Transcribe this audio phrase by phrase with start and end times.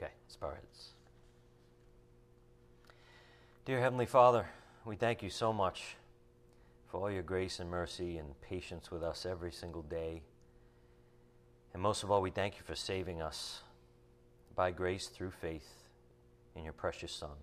[0.00, 0.92] Okay, let's bow our heads.
[3.66, 4.46] Dear Heavenly Father,
[4.86, 5.96] we thank you so much
[6.86, 10.22] for all your grace and mercy and patience with us every single day.
[11.74, 13.60] And most of all, we thank you for saving us
[14.56, 15.68] by grace through faith
[16.56, 17.36] in your precious Son.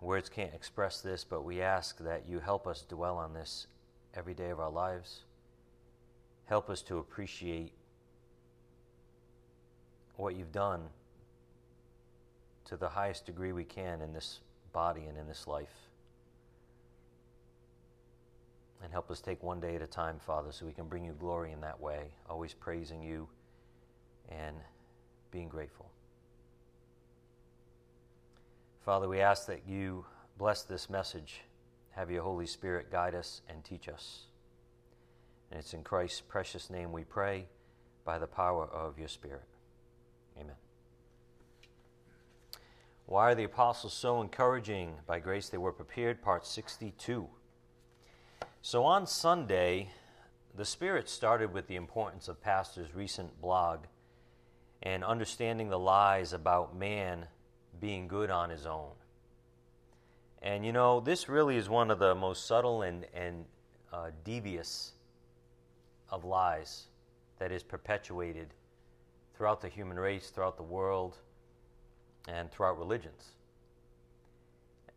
[0.00, 3.66] Words can't express this, but we ask that you help us dwell on this
[4.14, 5.24] every day of our lives.
[6.46, 7.74] Help us to appreciate
[10.16, 10.82] what you've done
[12.66, 14.40] to the highest degree we can in this
[14.72, 15.74] body and in this life.
[18.82, 21.12] And help us take one day at a time, Father, so we can bring you
[21.12, 23.28] glory in that way, always praising you
[24.28, 24.56] and
[25.30, 25.90] being grateful.
[28.84, 30.04] Father, we ask that you
[30.38, 31.40] bless this message,
[31.90, 34.26] have your Holy Spirit guide us and teach us.
[35.50, 37.46] And it's in Christ's precious name we pray
[38.04, 39.42] by the power of your Spirit.
[40.38, 40.56] Amen.
[43.06, 44.94] Why are the apostles so encouraging?
[45.06, 47.28] By grace they were prepared, part 62.
[48.62, 49.90] So on Sunday,
[50.56, 53.84] the Spirit started with the importance of Pastor's recent blog
[54.82, 57.26] and understanding the lies about man
[57.80, 58.92] being good on his own.
[60.42, 63.44] And you know, this really is one of the most subtle and, and
[63.92, 64.92] uh, devious
[66.10, 66.84] of lies
[67.38, 68.48] that is perpetuated
[69.36, 71.18] throughout the human race, throughout the world,
[72.28, 73.32] and throughout religions.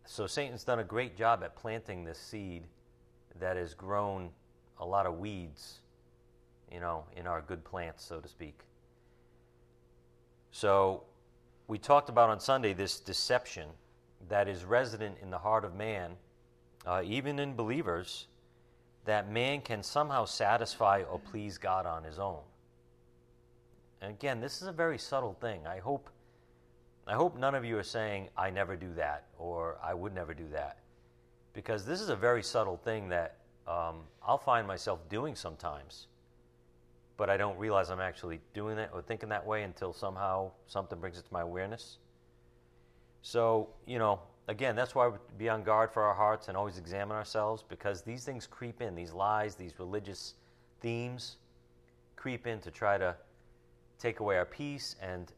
[0.06, 2.64] So Satan's done a great job at planting this seed
[3.40, 4.30] that has grown
[4.80, 5.80] a lot of weeds,
[6.72, 8.60] you know, in our good plants, so to speak.
[10.52, 11.04] So
[11.68, 13.70] we talked about on Sunday this deception
[14.30, 16.14] that is resident in the heart of man,
[16.86, 18.28] uh, even in believers,
[19.06, 22.42] that man can somehow satisfy or please God on his own.
[24.02, 25.68] And again, this is a very subtle thing.
[25.68, 26.10] I hope,
[27.08, 30.34] I hope none of you are saying, I never do that, or I would never
[30.34, 30.78] do that.
[31.54, 36.08] Because this is a very subtle thing that um, I'll find myself doing sometimes,
[37.18, 41.00] but I don't realize I'm actually doing it or thinking that way until somehow something
[41.00, 41.98] brings it to my awareness.
[43.22, 46.78] So, you know, again, that's why we be on guard for our hearts and always
[46.78, 50.36] examine ourselves because these things creep in, these lies, these religious
[50.80, 51.38] themes
[52.16, 53.16] creep in to try to
[54.00, 55.32] take away our peace and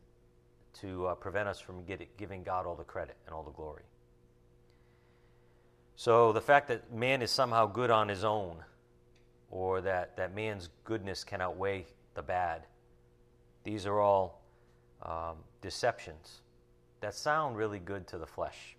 [0.82, 3.84] to uh, prevent us from get, giving God all the credit and all the glory.
[5.96, 8.58] So the fact that man is somehow good on his own,
[9.50, 11.86] or that, that man's goodness can outweigh
[12.16, 12.64] the bad,
[13.64, 14.42] these are all
[15.04, 16.42] um, deceptions
[17.02, 18.76] that sound really good to the flesh.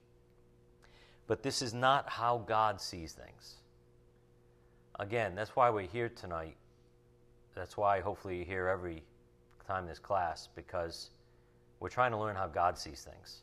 [1.26, 3.56] But this is not how God sees things.
[4.98, 6.56] Again, that's why we're here tonight.
[7.54, 9.02] That's why hopefully you hear every
[9.72, 11.10] time this class, because
[11.80, 13.42] we're trying to learn how God sees things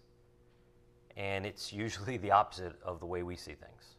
[1.19, 3.95] and it's usually the opposite of the way we see things.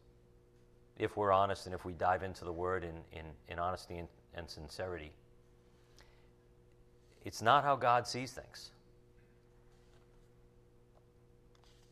[0.97, 4.07] If we're honest and if we dive into the Word in, in, in honesty and,
[4.33, 5.11] and sincerity,
[7.23, 8.71] it's not how God sees things.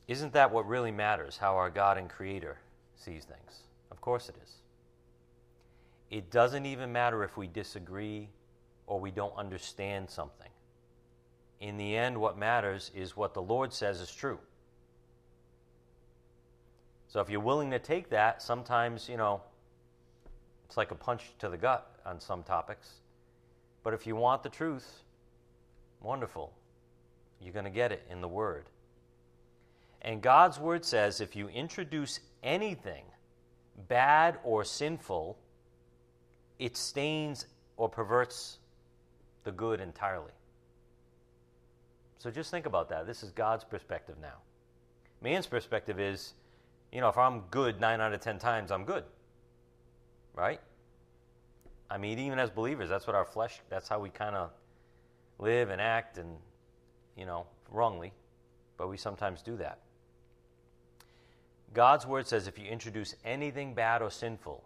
[0.08, 2.58] Isn't that what really matters, how our God and Creator
[2.96, 3.60] sees things?
[3.92, 4.56] Of course it is.
[6.10, 8.30] It doesn't even matter if we disagree
[8.90, 10.50] or we don't understand something.
[11.62, 14.40] In the end, what matters is what the Lord says is true.
[17.08, 19.42] So if you're willing to take that, sometimes, you know,
[20.66, 22.90] it's like a punch to the gut on some topics.
[23.84, 25.04] But if you want the truth,
[26.02, 26.52] wonderful.
[27.40, 28.66] You're going to get it in the Word.
[30.02, 33.04] And God's Word says if you introduce anything
[33.88, 35.38] bad or sinful,
[36.58, 37.46] it stains
[37.78, 38.60] or perverts
[39.50, 40.32] the good entirely.
[42.20, 43.08] So just think about that.
[43.08, 44.36] This is God's perspective now.
[45.22, 46.34] Man's perspective is
[46.92, 49.04] you know, if I'm good nine out of ten times, I'm good.
[50.36, 50.60] Right?
[51.90, 54.52] I mean, even as believers, that's what our flesh, that's how we kind of
[55.40, 56.38] live and act and,
[57.18, 58.14] you know, wrongly,
[58.78, 59.80] but we sometimes do that.
[61.74, 64.64] God's word says if you introduce anything bad or sinful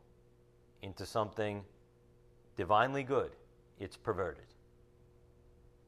[0.81, 1.63] into something
[2.55, 3.31] divinely good,
[3.79, 4.52] it's perverted.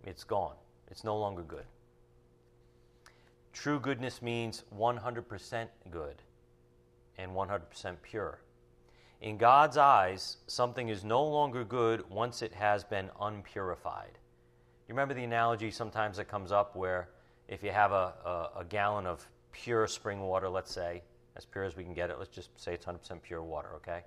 [0.06, 0.56] It's gone.
[0.90, 1.66] It's no longer good.
[3.54, 6.22] True goodness means 100% good
[7.18, 8.40] and 100% pure.
[9.22, 14.19] In God's eyes, something is no longer good once it has been unpurified.
[14.88, 17.10] You remember the analogy sometimes that comes up where
[17.48, 18.13] if you have a,
[18.56, 21.02] a, a gallon of pure spring water, let's say,
[21.36, 24.02] as pure as we can get it, let's just say it's 100% pure water, okay?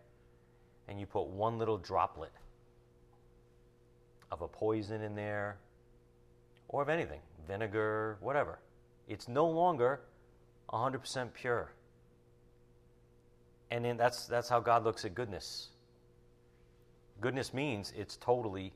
[0.86, 2.32] And you put one little droplet
[4.30, 5.56] of a poison in there
[6.68, 8.58] or of anything, vinegar, whatever.
[9.06, 10.00] It's no longer
[10.70, 11.72] 100% pure.
[13.70, 15.68] And then that's, that's how God looks at goodness.
[17.20, 18.72] Goodness means it's totally,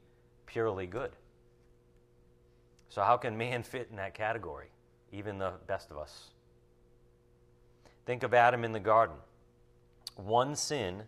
[0.47, 1.13] purely good.
[2.89, 4.69] So, how can man fit in that category,
[5.13, 6.31] even the best of us?
[8.05, 9.17] Think of Adam in the garden.
[10.17, 11.05] One sin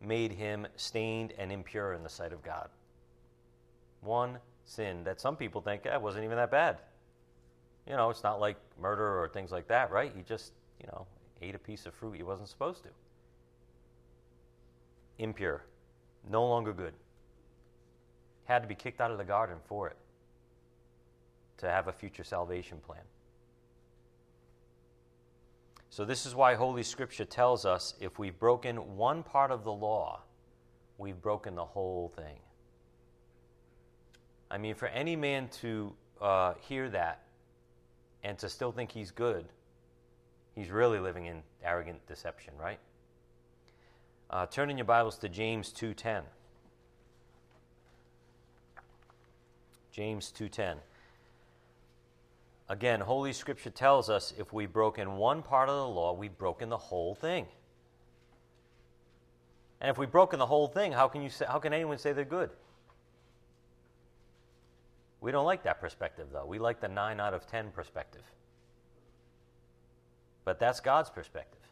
[0.00, 2.68] made him stained and impure in the sight of God.
[4.00, 6.78] One sin that some people think eh, wasn't even that bad.
[7.86, 10.12] You know, it's not like murder or things like that, right?
[10.14, 11.06] He just, you know,
[11.40, 12.90] ate a piece of fruit he wasn't supposed to.
[15.18, 15.62] Impure.
[16.28, 16.94] No longer good.
[18.44, 19.96] Had to be kicked out of the garden for it
[21.58, 23.02] to have a future salvation plan.
[25.88, 29.72] So, this is why Holy Scripture tells us if we've broken one part of the
[29.72, 30.20] law,
[30.98, 32.40] we've broken the whole thing.
[34.50, 37.22] I mean, for any man to uh, hear that
[38.22, 39.46] and to still think he's good,
[40.54, 42.78] he's really living in arrogant deception, right?
[44.30, 46.22] Uh, turn in your Bibles to James 2:10.
[49.92, 50.78] James 2:10.
[52.68, 56.68] Again, Holy Scripture tells us if we've broken one part of the law, we've broken
[56.68, 57.46] the whole thing.
[59.80, 62.12] And if we've broken the whole thing, how can, you say, how can anyone say
[62.12, 62.50] they're good?
[65.26, 66.46] We don't like that perspective, though.
[66.46, 68.22] We like the 9 out of 10 perspective.
[70.44, 71.62] But that's God's perspective.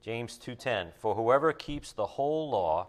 [0.00, 2.88] James 2:10 For whoever keeps the whole law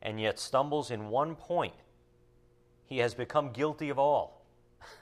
[0.00, 1.74] and yet stumbles in one point
[2.86, 4.46] he has become guilty of all.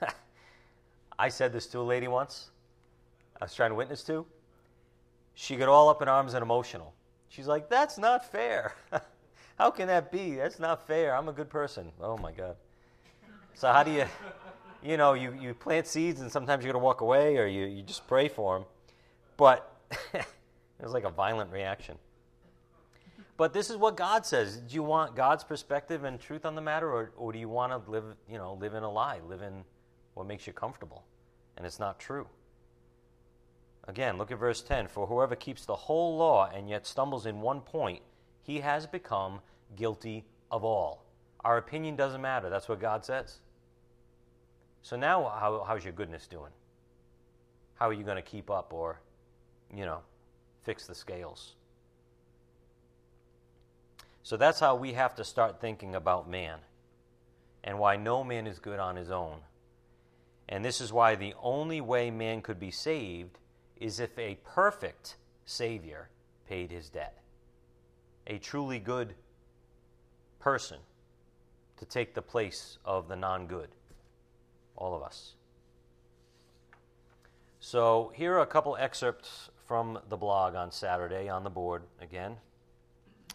[1.17, 2.49] I said this to a lady once,
[3.39, 4.25] I was trying to witness to.
[5.35, 6.93] She got all up in arms and emotional.
[7.29, 8.75] She's like, That's not fair.
[9.57, 10.35] how can that be?
[10.35, 11.15] That's not fair.
[11.15, 11.93] I'm a good person.
[12.01, 12.57] Oh my God.
[13.55, 14.05] So, how do you,
[14.83, 17.65] you know, you, you plant seeds and sometimes you got to walk away or you,
[17.65, 18.67] you just pray for them.
[19.37, 19.73] But
[20.13, 20.25] it
[20.81, 21.97] was like a violent reaction.
[23.37, 24.57] But this is what God says.
[24.57, 27.71] Do you want God's perspective and truth on the matter, or, or do you want
[27.71, 29.63] to live, you know, live in a lie, live in
[30.13, 31.03] what makes you comfortable?
[31.57, 32.27] And it's not true.
[33.87, 34.87] Again, look at verse 10.
[34.87, 38.01] For whoever keeps the whole law and yet stumbles in one point,
[38.41, 39.39] he has become
[39.75, 41.05] guilty of all.
[41.43, 42.49] Our opinion doesn't matter.
[42.49, 43.39] That's what God says.
[44.85, 46.51] So now, how, how's your goodness doing?
[47.73, 49.01] How are you going to keep up or,
[49.75, 50.01] you know,
[50.61, 51.55] fix the scales?
[54.21, 56.59] So that's how we have to start thinking about man
[57.63, 59.39] and why no man is good on his own.
[60.47, 63.39] And this is why the only way man could be saved
[63.77, 65.15] is if a perfect
[65.45, 66.09] Savior
[66.47, 67.17] paid his debt.
[68.27, 69.15] A truly good
[70.37, 70.77] person
[71.77, 73.69] to take the place of the non good.
[74.75, 75.33] All of us.
[77.59, 82.37] So here are a couple excerpts from the blog on Saturday on the board again.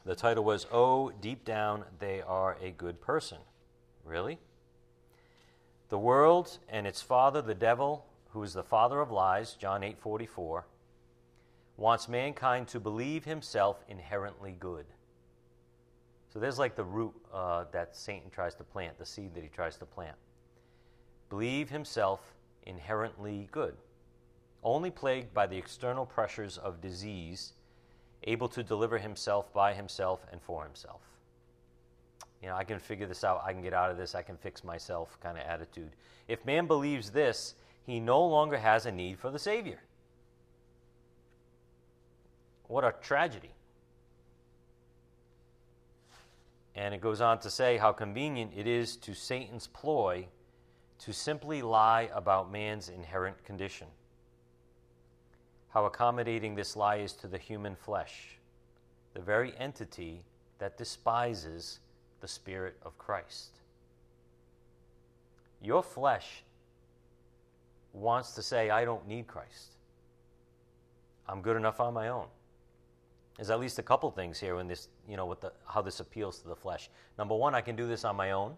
[0.05, 3.39] The title was Oh, Deep Down, They Are a Good Person.
[4.05, 4.39] Really?
[5.89, 9.99] The world and its father, the devil, who is the father of lies, John 8
[9.99, 10.67] 44,
[11.77, 14.87] wants mankind to believe himself inherently good.
[16.33, 19.49] So there's like the root uh, that Satan tries to plant, the seed that he
[19.49, 20.17] tries to plant.
[21.31, 22.35] Believe himself
[22.65, 23.77] inherently good,
[24.63, 27.55] only plagued by the external pressures of disease
[28.25, 31.01] able to deliver himself by himself and for himself.
[32.43, 34.37] You know, I can figure this out, I can get out of this, I can
[34.37, 35.91] fix myself kind of attitude.
[36.29, 39.81] If man believes this, he no longer has a need for the Savior.
[42.67, 43.51] What a tragedy.
[46.75, 50.29] And it goes on to say how convenient it is to Satan's ploy
[51.01, 53.87] to simply lie about man's inherent condition
[55.71, 58.39] how accommodating this lie is to the human flesh,
[59.15, 60.25] the very entity
[60.59, 61.79] that despises
[62.21, 63.61] the Spirit of Christ.
[65.63, 66.43] Your flesh
[67.93, 69.77] wants to say, I don't need Christ.
[71.29, 72.27] I'm good enough on my own.
[73.37, 76.01] There's at least a couple things here in this, you know, with the, how this
[76.01, 76.91] appeals to the flesh.
[77.17, 78.57] Number one, I can do this on my own.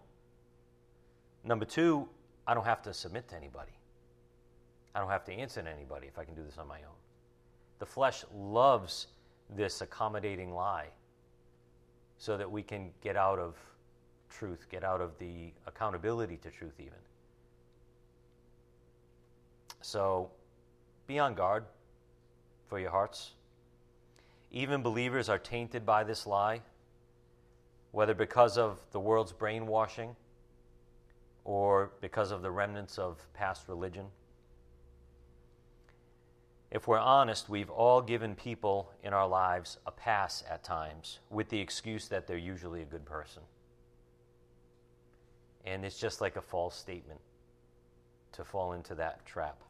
[1.43, 2.09] Number two,
[2.47, 3.71] I don't have to submit to anybody.
[4.95, 6.95] I don't have to answer to anybody if I can do this on my own.
[7.79, 9.07] The flesh loves
[9.49, 10.87] this accommodating lie
[12.17, 13.55] so that we can get out of
[14.29, 16.93] truth, get out of the accountability to truth, even.
[19.81, 20.29] So
[21.07, 21.65] be on guard
[22.67, 23.31] for your hearts.
[24.51, 26.61] Even believers are tainted by this lie,
[27.91, 30.15] whether because of the world's brainwashing
[31.45, 34.05] or because of the remnants of past religion.
[36.71, 41.49] If we're honest, we've all given people in our lives a pass at times with
[41.49, 43.43] the excuse that they're usually a good person.
[45.65, 47.19] And it's just like a false statement
[48.33, 49.61] to fall into that trap.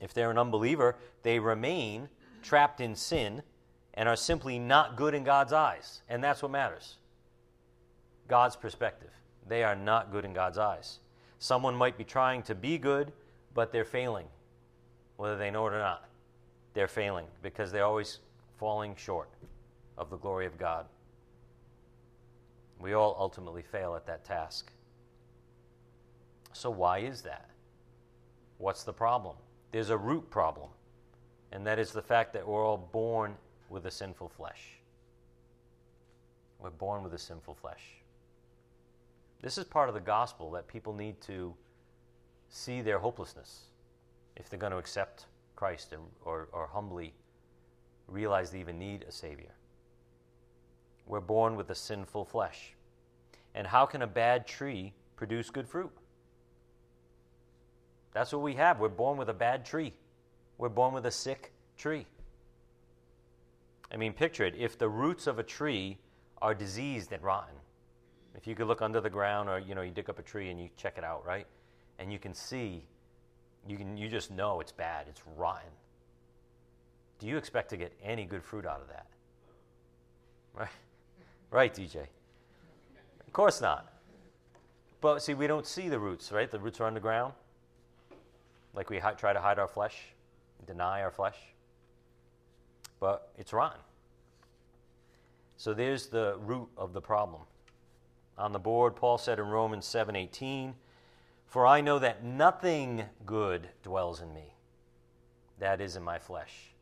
[0.00, 2.08] If they're an unbeliever, they remain
[2.42, 3.42] trapped in sin
[3.94, 6.02] and are simply not good in God's eyes.
[6.08, 6.96] And that's what matters
[8.28, 9.10] God's perspective.
[9.48, 10.98] They are not good in God's eyes.
[11.38, 13.12] Someone might be trying to be good,
[13.54, 14.26] but they're failing
[15.16, 16.08] whether they know it or not.
[16.74, 18.18] They're failing because they're always
[18.58, 19.28] falling short
[19.98, 20.86] of the glory of God.
[22.80, 24.72] We all ultimately fail at that task.
[26.52, 27.50] So, why is that?
[28.58, 29.36] What's the problem?
[29.70, 30.70] There's a root problem,
[31.52, 33.36] and that is the fact that we're all born
[33.70, 34.78] with a sinful flesh.
[36.58, 38.01] We're born with a sinful flesh.
[39.42, 41.54] This is part of the gospel that people need to
[42.48, 43.64] see their hopelessness
[44.36, 45.94] if they're going to accept Christ
[46.24, 47.12] or, or humbly
[48.06, 49.54] realize they even need a Savior.
[51.06, 52.74] We're born with a sinful flesh.
[53.54, 55.90] And how can a bad tree produce good fruit?
[58.12, 58.78] That's what we have.
[58.78, 59.92] We're born with a bad tree.
[60.58, 62.06] We're born with a sick tree.
[63.92, 64.54] I mean, picture it.
[64.56, 65.98] If the roots of a tree
[66.40, 67.54] are diseased and rotten,
[68.36, 70.50] if you could look under the ground or you know you dig up a tree
[70.50, 71.46] and you check it out, right?
[71.98, 72.82] And you can see
[73.66, 75.70] you, can, you just know it's bad, it's rotten.
[77.18, 79.06] Do you expect to get any good fruit out of that?
[80.54, 80.68] Right?
[81.50, 82.06] Right, DJ?
[83.26, 83.92] Of course not.
[85.00, 86.50] But see, we don't see the roots, right?
[86.50, 87.34] The roots are underground.
[88.74, 89.96] Like we hi- try to hide our flesh,
[90.66, 91.36] deny our flesh.
[93.00, 93.80] But it's rotten.
[95.56, 97.42] So there's the root of the problem.
[98.38, 100.74] On the board, Paul said in Romans 7:18,
[101.46, 104.54] for I know that nothing good dwells in me,
[105.58, 106.72] that is in my flesh.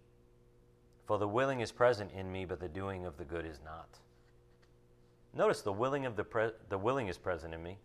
[1.06, 3.98] For the willing is present in me, but the doing of the good is not.
[5.34, 7.78] Notice the willing of the pre- the willing is present in me.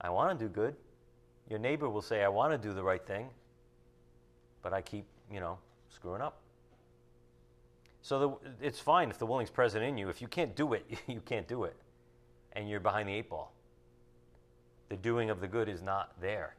[0.00, 0.74] I want to do good.
[1.48, 3.30] Your neighbor will say, "I want to do the right thing,"
[4.62, 5.58] but I keep, you know,
[5.88, 6.40] screwing up.
[8.02, 10.08] So the, it's fine if the willing is present in you.
[10.08, 11.76] If you can't do it, you can't do it,
[12.58, 13.54] and you're behind the eight ball
[14.88, 16.54] the doing of the good is not there.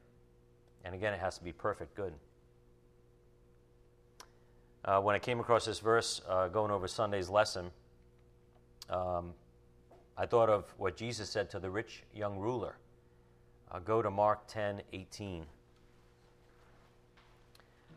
[0.86, 2.14] And again, it has to be perfect good.
[4.86, 7.72] Uh, when I came across this verse uh, going over Sunday's lesson,
[8.90, 9.34] um,
[10.18, 12.76] I thought of what Jesus said to the rich young ruler.
[13.72, 15.46] Uh, go to Mark 10 18.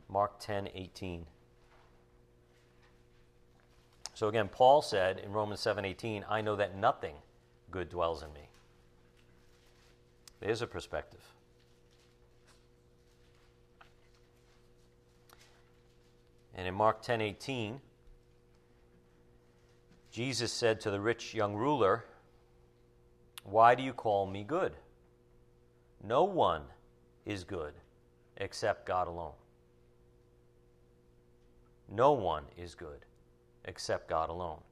[0.09, 1.27] Mark 10 18.
[4.15, 7.15] So again, Paul said in Romans 7 18, I know that nothing
[7.73, 8.49] good dwells in me.
[10.39, 11.35] There's a perspective.
[16.55, 17.81] And in Mark 10:18,
[20.11, 22.05] Jesus said to the rich young ruler,
[23.43, 24.77] "Why do you call me good?
[26.03, 26.71] No one
[27.25, 27.75] is good
[28.37, 29.37] except God alone.
[31.89, 33.07] No one is good
[33.65, 34.63] except God alone."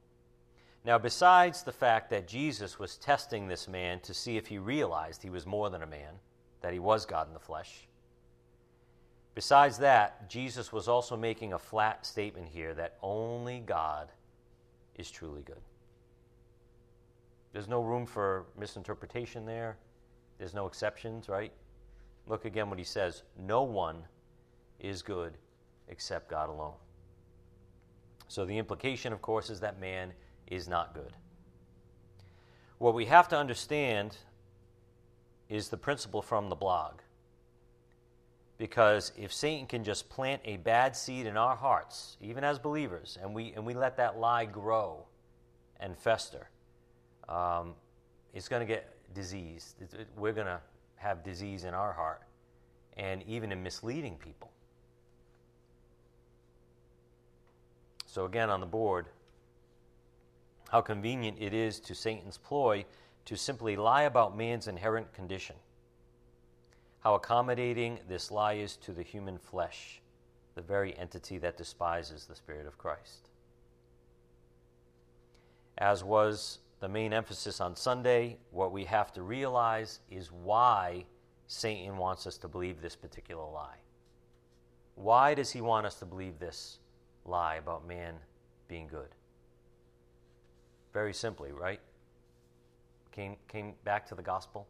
[0.85, 5.23] Now, besides the fact that Jesus was testing this man to see if he realized
[5.23, 6.15] he was more than a man,
[6.63, 7.87] that he was God in the flesh,
[9.35, 14.11] besides that, Jesus was also making a flat statement here that only God
[14.97, 15.61] is truly good.
[17.53, 19.77] There's no room for misinterpretation there,
[20.39, 21.53] there's no exceptions, right?
[22.27, 24.05] Look again what he says no one
[24.79, 25.35] is good
[25.89, 26.75] except God alone.
[28.29, 30.13] So the implication, of course, is that man
[30.51, 31.13] is not good.
[32.79, 34.17] What we have to understand
[35.49, 37.01] is the principle from the blog.
[38.59, 43.19] Because if Satan can just plant a bad seed in our hearts, even as believers,
[43.23, 45.07] and we, and we let that lie grow
[45.79, 46.51] and fester,
[47.29, 47.75] um,
[48.35, 50.61] it's going to get it, we're going to
[50.97, 52.23] have disease in our heart
[52.97, 54.51] and even in misleading people.
[58.07, 59.07] So, again, on the board,
[60.71, 62.85] how convenient it is to Satan's ploy
[63.25, 65.57] to simply lie about man's inherent condition.
[67.01, 70.01] How accommodating this lie is to the human flesh,
[70.55, 73.29] the very entity that despises the Spirit of Christ.
[75.79, 81.05] As was the main emphasis on Sunday, what we have to realize is why
[81.49, 83.79] Satan wants us to believe this particular lie.
[84.95, 86.79] Why does he want us to believe this
[87.25, 88.15] lie about man
[88.69, 89.09] being good?
[90.93, 91.81] Very simply, right?
[93.13, 94.67] Came, came back to the gospel.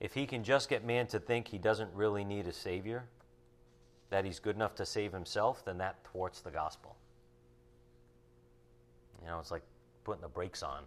[0.00, 3.04] if he can just get man to think he doesn't really need a Savior,
[4.10, 6.96] that he's good enough to save himself, then that thwarts the gospel.
[9.20, 9.62] You know, it's like
[10.04, 10.84] putting the brakes on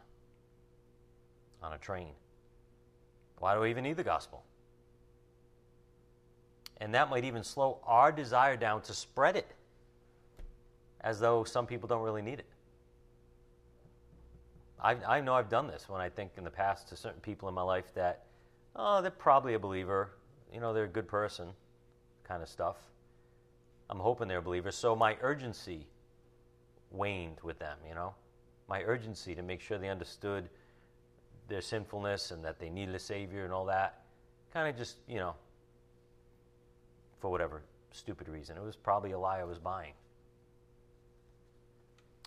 [1.61, 2.13] on a train.
[3.37, 4.43] Why do we even need the gospel?
[6.77, 9.53] And that might even slow our desire down to spread it,
[11.01, 12.47] as though some people don't really need it.
[14.81, 17.47] I, I know I've done this when I think in the past to certain people
[17.47, 18.23] in my life that,
[18.75, 20.11] oh, they're probably a believer,
[20.53, 21.49] you know, they're a good person,
[22.23, 22.77] kind of stuff.
[23.89, 24.75] I'm hoping they're believers.
[24.75, 25.85] So my urgency
[26.91, 28.15] waned with them, you know,
[28.67, 30.49] my urgency to make sure they understood
[31.47, 34.01] their sinfulness and that they needed a Savior and all that,
[34.53, 35.35] kind of just, you know,
[37.19, 37.61] for whatever
[37.91, 38.57] stupid reason.
[38.57, 39.93] It was probably a lie I was buying.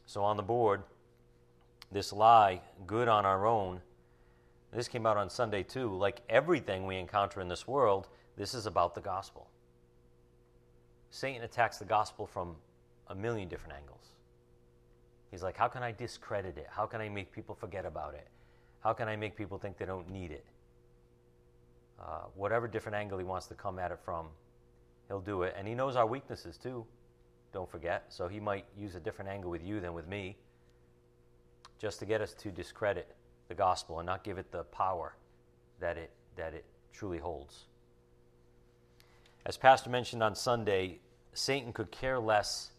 [0.07, 0.83] So on the board,
[1.95, 3.81] this lie, good on our own,
[4.73, 5.95] this came out on Sunday too.
[5.95, 9.49] Like everything we encounter in this world, this is about the gospel.
[11.11, 12.57] Satan attacks the gospel from
[13.07, 14.09] a million different angles.
[15.31, 16.67] He's like, how can I discredit it?
[16.69, 18.27] How can I make people forget about it?
[18.81, 20.45] How can I make people think they don't need it?
[22.01, 24.27] Uh, whatever different angle he wants to come at it from,
[25.07, 25.55] he'll do it.
[25.57, 26.85] And he knows our weaknesses too,
[27.53, 28.07] don't forget.
[28.09, 30.37] So he might use a different angle with you than with me
[31.85, 33.15] just to get us to discredit
[33.49, 35.15] the gospel and not give it the power
[35.81, 36.65] that it, that it
[36.95, 37.65] truly holds.
[39.45, 41.01] As Pastor mentioned on Sunday,
[41.35, 42.71] Satan could care less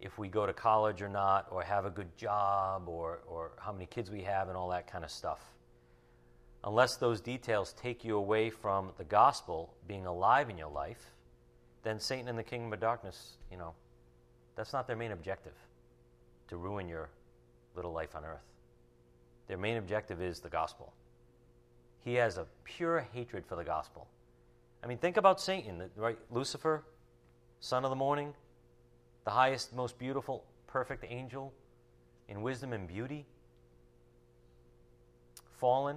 [0.00, 3.72] if we go to college or not, or have a good job, or, or how
[3.72, 5.40] many kids we have, and all that kind of stuff.
[6.62, 11.10] Unless those details take you away from the gospel being alive in your life,
[11.82, 13.74] then Satan and the kingdom of darkness, you know,
[14.54, 15.54] that's not their main objective
[16.46, 17.08] to ruin your
[17.74, 18.44] little life on earth.
[19.48, 20.92] Their main objective is the gospel.
[22.00, 24.08] He has a pure hatred for the gospel.
[24.82, 26.18] I mean, think about Satan, right?
[26.30, 26.84] Lucifer,
[27.60, 28.34] son of the morning,
[29.24, 31.52] the highest, most beautiful, perfect angel
[32.28, 33.26] in wisdom and beauty,
[35.56, 35.96] fallen.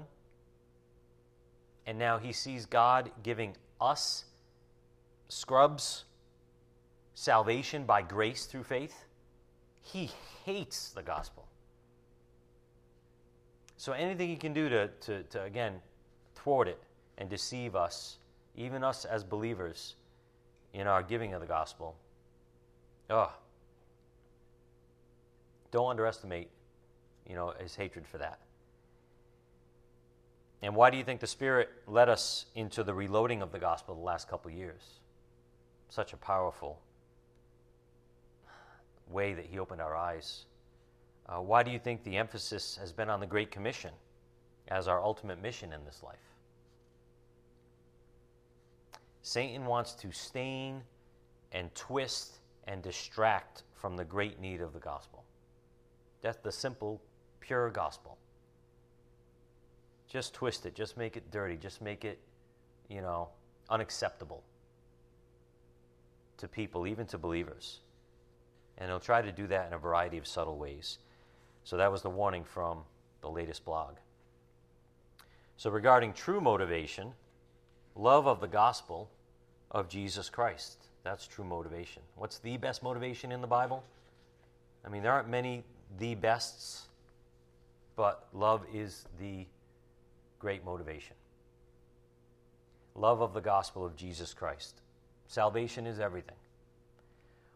[1.86, 4.26] And now he sees God giving us,
[5.30, 6.06] scrubs,
[7.14, 9.06] salvation by grace through faith.
[9.82, 10.12] He
[10.46, 11.47] hates the gospel.
[13.78, 15.76] So anything he can do to, to, to, again,
[16.36, 16.82] thwart it
[17.18, 18.18] and deceive us,
[18.56, 19.96] even us as believers,
[20.74, 21.96] in our giving of the gospel,
[23.10, 23.32] Oh.
[25.72, 26.50] Don't underestimate,
[27.28, 28.40] you know, his hatred for that.
[30.62, 33.96] And why do you think the Spirit led us into the reloading of the gospel
[33.96, 35.00] the last couple years?
[35.90, 36.82] Such a powerful
[39.10, 40.46] way that He opened our eyes.
[41.30, 43.92] Uh, why do you think the emphasis has been on the Great Commission
[44.70, 46.16] as our ultimate mission in this life?
[49.22, 50.82] Satan wants to stain
[51.52, 55.26] and twist and distract from the great need of the gospel.
[56.22, 57.02] That's the simple,
[57.42, 58.18] pure gospel.
[60.08, 62.20] Just twist it, just make it dirty, just make it,
[62.88, 63.28] you know,
[63.70, 64.44] unacceptable
[66.38, 67.82] to people, even to believers.
[68.78, 71.00] And he'll try to do that in a variety of subtle ways.
[71.68, 72.84] So that was the warning from
[73.20, 73.96] the latest blog.
[75.58, 77.12] So, regarding true motivation,
[77.94, 79.10] love of the gospel
[79.72, 80.86] of Jesus Christ.
[81.04, 82.04] That's true motivation.
[82.16, 83.84] What's the best motivation in the Bible?
[84.86, 85.66] I mean, there aren't many
[86.00, 86.84] the bests,
[87.98, 89.46] but love is the
[90.40, 91.18] great motivation.
[92.96, 94.80] Love of the gospel of Jesus Christ.
[95.28, 96.38] Salvation is everything.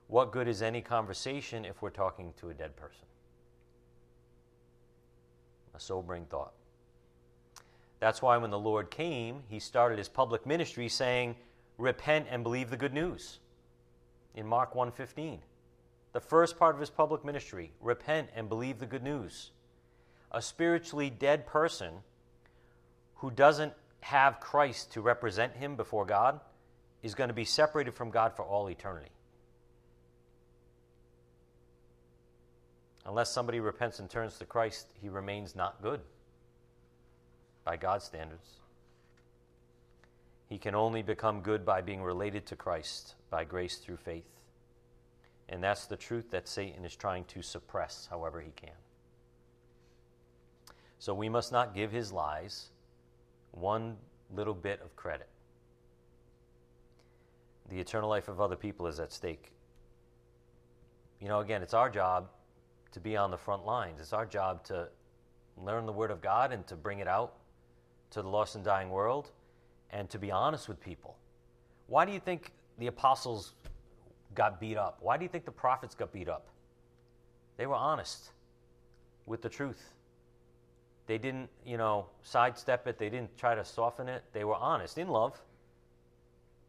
[0.09, 3.05] What good is any conversation if we're talking to a dead person?
[5.75, 6.53] A sobering thought.
[7.99, 11.35] That's why when the Lord came, he started his public ministry saying,
[11.77, 13.39] Repent and believe the good news
[14.35, 15.39] in Mark 1:15.
[16.13, 19.51] The first part of his public ministry, repent and believe the good news.
[20.31, 22.03] A spiritually dead person
[23.15, 26.39] who doesn't have Christ to represent him before God
[27.01, 29.11] is going to be separated from God for all eternity.
[33.05, 36.01] Unless somebody repents and turns to Christ, he remains not good
[37.63, 38.59] by God's standards.
[40.47, 44.25] He can only become good by being related to Christ by grace through faith.
[45.49, 48.75] And that's the truth that Satan is trying to suppress however he can.
[50.99, 52.69] So we must not give his lies
[53.51, 53.97] one
[54.33, 55.27] little bit of credit.
[57.69, 59.51] The eternal life of other people is at stake.
[61.19, 62.27] You know, again, it's our job
[62.91, 63.99] to be on the front lines.
[63.99, 64.87] It's our job to
[65.57, 67.33] learn the Word of God and to bring it out
[68.11, 69.31] to the lost and dying world
[69.91, 71.15] and to be honest with people.
[71.87, 73.53] Why do you think the apostles
[74.35, 74.99] got beat up?
[75.01, 76.47] Why do you think the prophets got beat up?
[77.57, 78.31] They were honest
[79.25, 79.93] with the truth.
[81.07, 82.97] They didn't, you know, sidestep it.
[82.97, 84.23] They didn't try to soften it.
[84.33, 85.39] They were honest in love.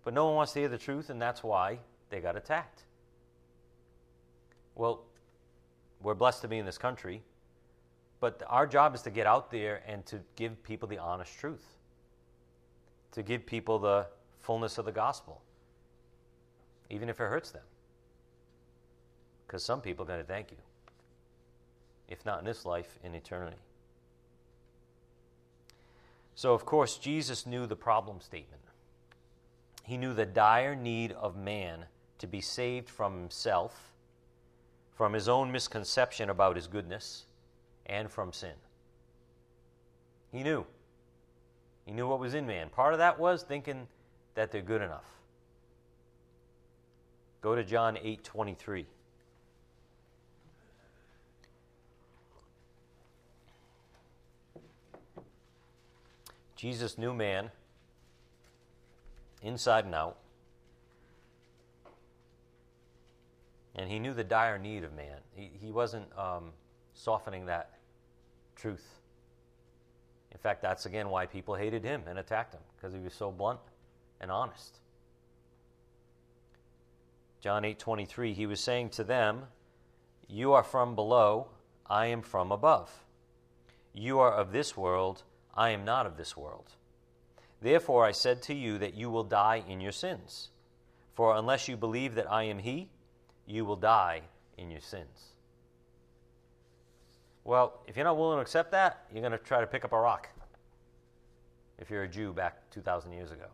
[0.05, 1.79] But no one wants to hear the truth, and that's why
[2.11, 2.83] they got attacked.
[4.75, 5.05] Well,
[6.03, 7.23] we're blessed to be in this country,
[8.21, 11.65] but our job is to get out there and to give people the honest truth,
[13.13, 14.07] to give people the
[14.41, 15.41] fullness of the gospel,
[16.91, 17.63] even if it hurts them.
[19.47, 20.57] Because some people are going to thank you,
[22.09, 23.57] if not in this life, in eternity.
[26.35, 28.63] So, of course, Jesus knew the problem statement.
[29.85, 31.87] He knew the dire need of man
[32.19, 33.92] to be saved from himself,
[34.95, 37.27] from his own misconception about his goodness,
[37.87, 38.55] and from sin.
[40.31, 40.65] He knew.
[41.85, 42.69] He knew what was in man.
[42.69, 43.89] Part of that was thinking
[44.35, 45.05] that they're good enough.
[47.41, 48.87] Go to John 8 23.
[56.55, 57.51] Jesus knew man
[59.43, 60.22] inside and out.
[63.75, 65.19] And he knew the dire need of man.
[65.35, 66.53] He, he wasn't um,
[66.93, 67.79] softening that
[68.55, 69.01] truth.
[70.31, 73.31] In fact, that's again why people hated him and attacked him, because he was so
[73.31, 73.61] blunt
[74.21, 74.79] and honest.
[77.41, 79.49] John 8:23 he was saying to them,
[80.29, 81.49] "You are from below,
[81.87, 83.05] I am from above.
[83.93, 86.73] You are of this world, I am not of this world.
[87.61, 90.51] Therefore I said to you that you will die in your sins.
[91.15, 92.89] For unless you believe that I am he,
[93.47, 94.23] you will die
[94.57, 95.33] in your sins."
[97.45, 99.93] Well, if you're not willing to accept that, you're going to try to pick up
[99.93, 100.29] a rock.
[101.79, 103.49] If you're a Jew back 2,000 years ago,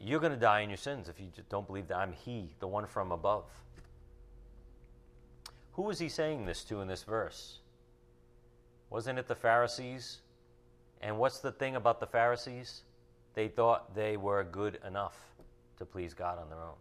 [0.00, 2.66] you're going to die in your sins if you don't believe that I'm He, the
[2.66, 3.44] one from above.
[5.72, 7.58] Who was he saying this to in this verse?
[8.90, 10.20] Wasn't it the Pharisees?
[11.00, 12.82] And what's the thing about the Pharisees?
[13.34, 15.18] They thought they were good enough
[15.78, 16.76] to please God on their own.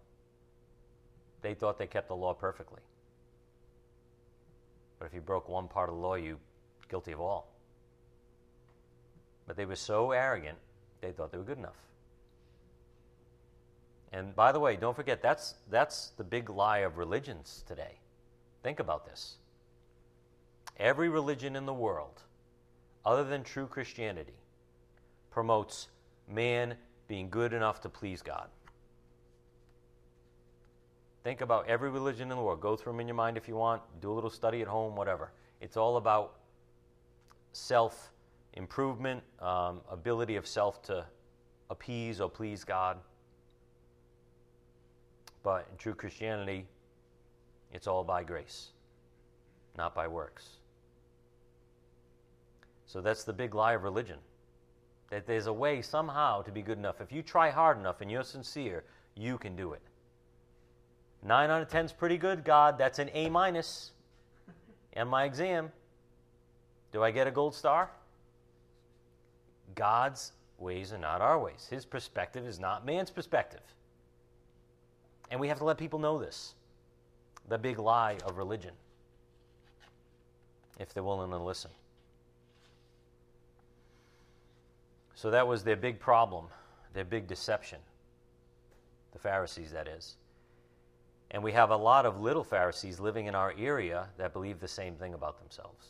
[1.44, 2.82] They thought they kept the law perfectly.
[4.98, 6.40] But if you broke one part of the law, you
[6.90, 7.54] guilty of all.
[9.46, 10.58] But they were so arrogant,
[11.02, 11.76] they thought they were good enough.
[14.14, 18.00] And by the way, don't forget that's that's the big lie of religions today.
[18.62, 19.38] Think about this.
[20.78, 22.22] Every religion in the world,
[23.06, 24.40] other than true Christianity,
[25.30, 25.90] promotes
[26.28, 26.76] man
[27.08, 28.48] being good enough to please God.
[31.24, 32.60] Think about every religion in the world.
[32.60, 33.82] Go through them in your mind if you want.
[34.02, 35.32] Do a little study at home, whatever.
[35.62, 36.36] It's all about
[37.54, 38.12] self
[38.54, 41.06] improvement, um, ability of self to
[41.70, 42.98] appease or please God.
[45.44, 46.66] But in true Christianity,
[47.72, 48.72] it's all by grace,
[49.78, 50.58] not by works.
[52.86, 54.20] So that's the big lie of religion.
[55.10, 57.02] That there's a way somehow to be good enough.
[57.02, 58.84] If you try hard enough and you're sincere,
[59.16, 59.82] you can do it.
[61.26, 62.78] Nine out of ten is pretty good, God.
[62.78, 63.92] That's an A minus
[64.92, 65.72] in my exam.
[66.92, 67.90] Do I get a gold star?
[69.74, 71.68] God's ways are not our ways.
[71.70, 73.62] His perspective is not man's perspective.
[75.32, 76.56] And we have to let people know this
[77.50, 78.72] the big lie of religion,
[80.80, 81.72] if they're willing to listen.
[85.16, 86.46] So that was their big problem,
[86.94, 87.80] their big deception.
[89.12, 90.16] The Pharisees, that is.
[91.34, 94.68] And we have a lot of little Pharisees living in our area that believe the
[94.68, 95.88] same thing about themselves.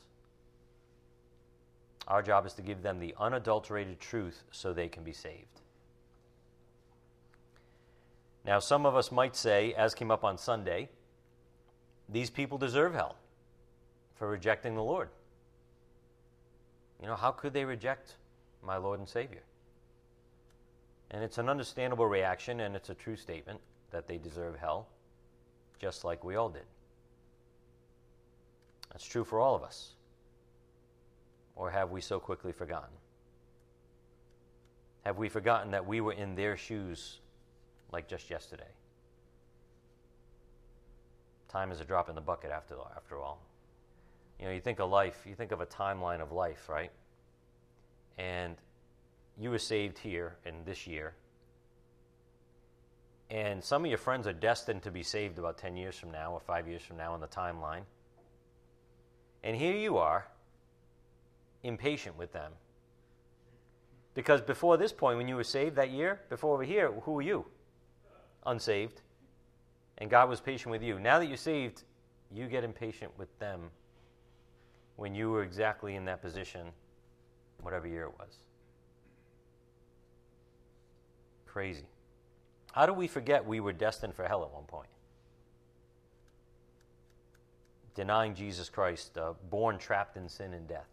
[2.08, 5.62] Our job is to give them the unadulterated truth so they can be saved.
[8.46, 10.90] Now, some of us might say, as came up on Sunday,
[12.10, 13.18] these people deserve hell
[14.16, 15.10] for rejecting the Lord.
[17.02, 18.16] You know, how could they reject
[18.62, 19.44] my Lord and Savior?
[21.12, 23.60] And it's an understandable reaction, and it's a true statement
[23.92, 24.88] that they deserve hell,
[25.84, 26.66] just like we all did.
[28.92, 29.92] That's true for all of us.
[31.56, 32.96] Or have we so quickly forgotten?
[35.04, 37.20] Have we forgotten that we were in their shoes
[37.94, 38.72] like just yesterday.
[41.48, 43.40] Time is a drop in the bucket after, after all.
[44.40, 46.92] You know, you think of life, you think of a timeline of life, right?
[48.18, 48.56] And
[49.38, 51.14] you were saved here in this year.
[53.34, 56.32] And some of your friends are destined to be saved about 10 years from now
[56.34, 57.82] or five years from now on the timeline.
[59.44, 60.28] And here you are,
[61.64, 62.52] impatient with them,
[64.14, 67.24] Because before this point, when you were saved that year, before over here, who were
[67.24, 67.44] you?
[68.46, 69.02] Unsaved.
[69.98, 71.00] And God was patient with you.
[71.00, 71.86] Now that you're saved,
[72.32, 73.72] you get impatient with them
[74.96, 76.68] when you were exactly in that position,
[77.62, 78.38] whatever year it was.
[81.48, 81.88] Crazy.
[82.74, 84.90] How do we forget we were destined for hell at one point?
[87.94, 90.90] Denying Jesus Christ, uh, born trapped in sin and death.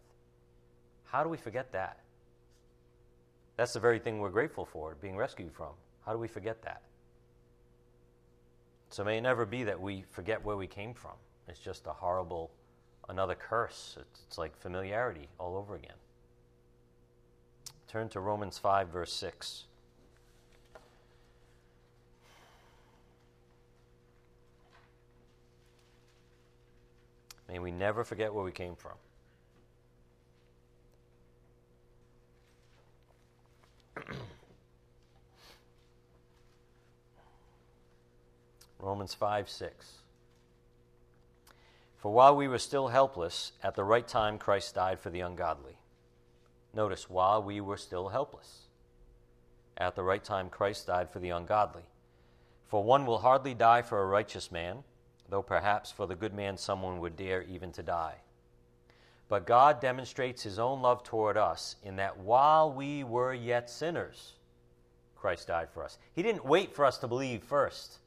[1.05, 1.97] How do we forget that?
[3.57, 5.73] That's the very thing we're grateful for, being rescued from.
[6.05, 6.83] How do we forget that?
[8.89, 11.15] So may it never be that we forget where we came from.
[11.47, 12.51] It's just a horrible,
[13.09, 13.97] another curse.
[13.99, 15.95] It's, it's like familiarity all over again.
[17.87, 19.65] Turn to Romans 5, verse 6.
[27.51, 28.93] May we never forget where we came from.
[38.79, 39.91] Romans 5 6.
[41.97, 45.77] For while we were still helpless, at the right time Christ died for the ungodly.
[46.73, 48.69] Notice, while we were still helpless,
[49.75, 51.83] at the right time Christ died for the ungodly.
[52.67, 54.85] For one will hardly die for a righteous man,
[55.31, 58.15] though perhaps for the good man someone would dare even to die.
[59.29, 64.33] But God demonstrates his own love toward us in that while we were yet sinners,
[65.15, 65.97] Christ died for us.
[66.13, 67.99] He didn't wait for us to believe first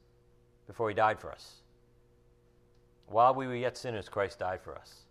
[0.67, 1.55] before he died for us.
[3.07, 5.05] While we were yet sinners, Christ died for us.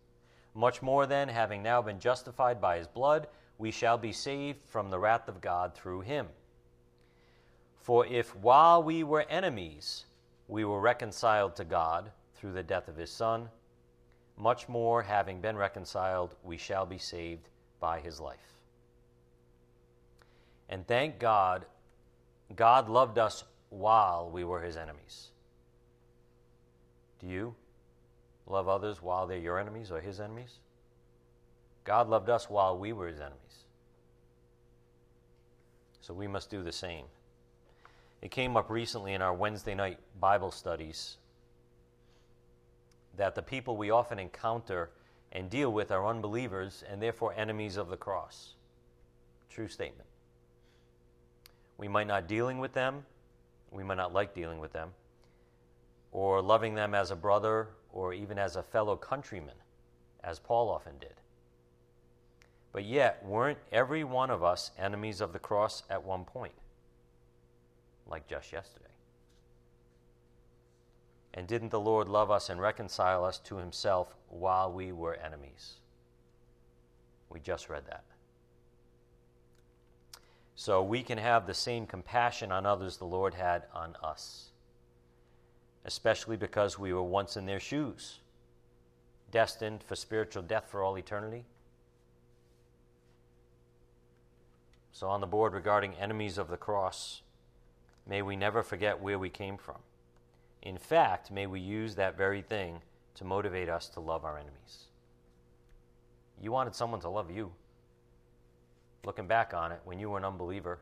[0.55, 3.27] Much more then, having now been justified by his blood,
[3.59, 6.29] we shall be saved from the wrath of God through him.
[7.81, 10.05] For if while we were enemies,
[10.49, 13.49] we were reconciled to God through the death of his Son,
[14.37, 17.49] much more, having been reconciled, we shall be saved
[17.81, 18.59] by his life.
[20.69, 21.67] And thank God,
[22.57, 25.29] God loved us while we were his enemies.
[27.21, 27.55] Do you
[28.47, 30.59] love others while they're your enemies or his enemies?
[31.85, 33.39] God loved us while we were his enemies.
[36.01, 37.05] So we must do the same.
[38.25, 41.19] It came up recently in our Wednesday night Bible studies
[43.19, 44.91] that the people we often encounter
[45.31, 48.55] and deal with are unbelievers and therefore enemies of the cross.
[49.51, 50.09] True statement.
[51.77, 53.05] We might not dealing with them,
[53.71, 54.93] we might not like dealing with them,
[56.11, 59.57] or loving them as a brother or even as a fellow countryman,
[60.23, 61.21] as Paul often did.
[62.73, 66.55] But yet, weren't every one of us enemies of the cross at one point?
[68.07, 68.85] Like just yesterday.
[71.35, 75.75] And didn't the Lord love us and reconcile us to himself while we were enemies?
[77.29, 78.05] We just read that.
[80.55, 84.51] So we can have the same compassion on others the Lord had on us,
[85.85, 88.21] especially because we were once in their shoes,
[89.33, 91.45] destined for spiritual death for all eternity.
[94.93, 97.23] So, on the board regarding enemies of the cross,
[98.07, 99.79] may we never forget where we came from.
[100.63, 102.81] In fact, may we use that very thing
[103.15, 104.85] to motivate us to love our enemies.
[106.41, 107.53] You wanted someone to love you.
[109.05, 110.79] Looking back on it, when you were an unbeliever,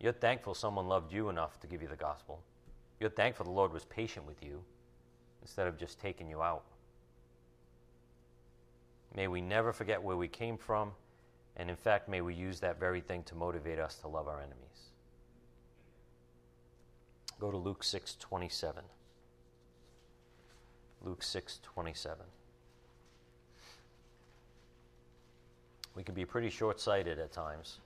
[0.00, 2.42] you're thankful someone loved you enough to give you the gospel.
[3.00, 4.62] You're thankful the Lord was patient with you
[5.42, 6.64] instead of just taking you out.
[9.14, 10.92] May we never forget where we came from,
[11.56, 14.40] and in fact, may we use that very thing to motivate us to love our
[14.40, 14.65] enemies.
[17.40, 18.82] Go to Luke 6 27.
[21.02, 22.24] Luke 6 27.
[25.94, 27.80] We can be pretty short sighted at times.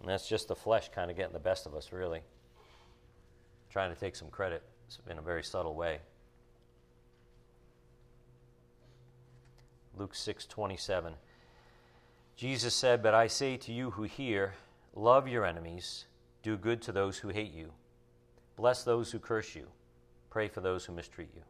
[0.00, 2.22] And that's just the flesh kind of getting the best of us, really.
[3.70, 4.62] Trying to take some credit
[5.08, 6.00] in a very subtle way.
[9.96, 11.14] Luke 6 27.
[12.36, 14.54] Jesus said, But I say to you who hear,
[14.94, 16.06] love your enemies,
[16.42, 17.72] do good to those who hate you,
[18.56, 19.66] bless those who curse you,
[20.30, 21.42] pray for those who mistreat you.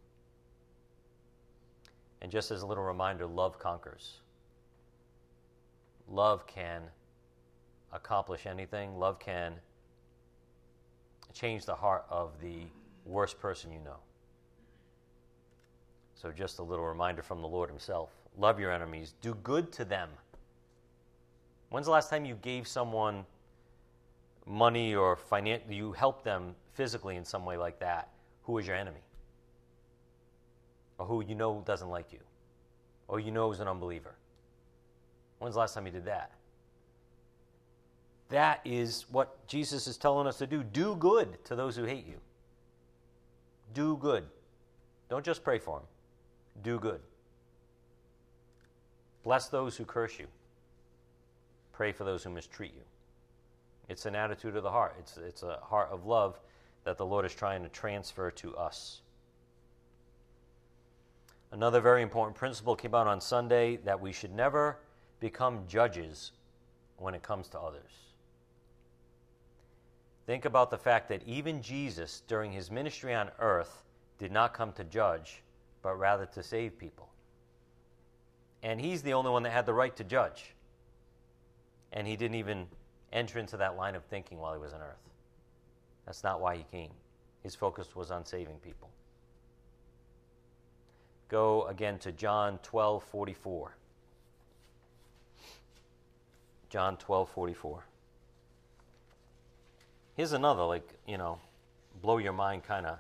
[2.21, 4.21] And just as a little reminder, love conquers.
[6.09, 6.83] Love can
[7.92, 9.55] accomplish anything, love can
[11.33, 12.61] change the heart of the
[13.07, 13.97] worst person you know.
[16.14, 19.85] So, just a little reminder from the Lord Himself love your enemies, do good to
[19.85, 20.09] them
[21.72, 23.26] When's the last time you gave someone
[24.46, 28.08] money or finan- you helped them physically in some way like that?
[28.44, 29.02] Who is your enemy?
[31.02, 32.20] or who you know doesn't like you,
[33.08, 34.14] or you know is an unbeliever.
[35.40, 36.30] When's the last time you did that?
[38.28, 40.62] That is what Jesus is telling us to do.
[40.62, 42.20] Do good to those who hate you.
[43.74, 44.24] Do good.
[45.11, 45.88] Don't just pray for them,
[46.62, 47.00] do good.
[49.24, 50.26] Bless those who curse you.
[51.72, 52.82] Pray for those who mistreat you.
[53.88, 54.94] It's an attitude of the heart.
[54.98, 56.38] It's, it's a heart of love
[56.85, 59.00] that the Lord is trying to transfer to us.
[61.50, 64.78] Another very important principle came out on Sunday that we should never
[65.20, 66.32] become judges
[66.96, 67.92] when it comes to others.
[70.26, 73.82] Think about the fact that even Jesus, during his ministry on earth,
[74.18, 75.42] did not come to judge,
[75.82, 77.08] but rather to save people.
[78.62, 80.54] And he's the only one that had the right to judge.
[81.92, 82.66] And he didn't even
[83.12, 85.11] enter into that line of thinking while he was on earth.
[86.07, 86.90] That's not why he came.
[87.42, 88.88] His focus was on saving people.
[91.28, 93.74] Go again to John 12 44.
[96.68, 97.85] John 12 44.
[100.14, 101.38] Here's another, like, you know,
[102.02, 102.98] blow your mind kind of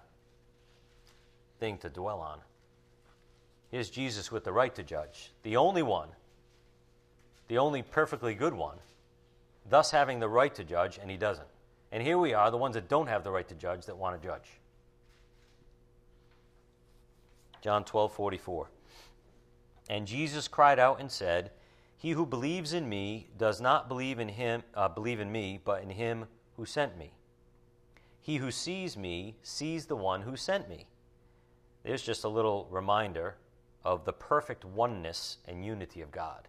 [1.60, 2.38] thing to dwell on.
[3.70, 6.08] Here's Jesus with the right to judge, the only one,
[7.52, 8.78] the only perfectly good one,
[9.68, 11.46] thus having the right to judge, and he doesn't.
[11.92, 14.18] And here we are, the ones that don't have the right to judge, that want
[14.18, 14.48] to judge.
[17.60, 18.70] John 12, 44.
[19.90, 21.50] And Jesus cried out and said,
[21.98, 25.82] He who believes in me does not believe in him, uh, believe in me, but
[25.82, 26.24] in him
[26.56, 27.12] who sent me.
[28.22, 30.86] He who sees me sees the one who sent me.
[31.82, 33.36] There's just a little reminder
[33.84, 36.48] of the perfect oneness and unity of God.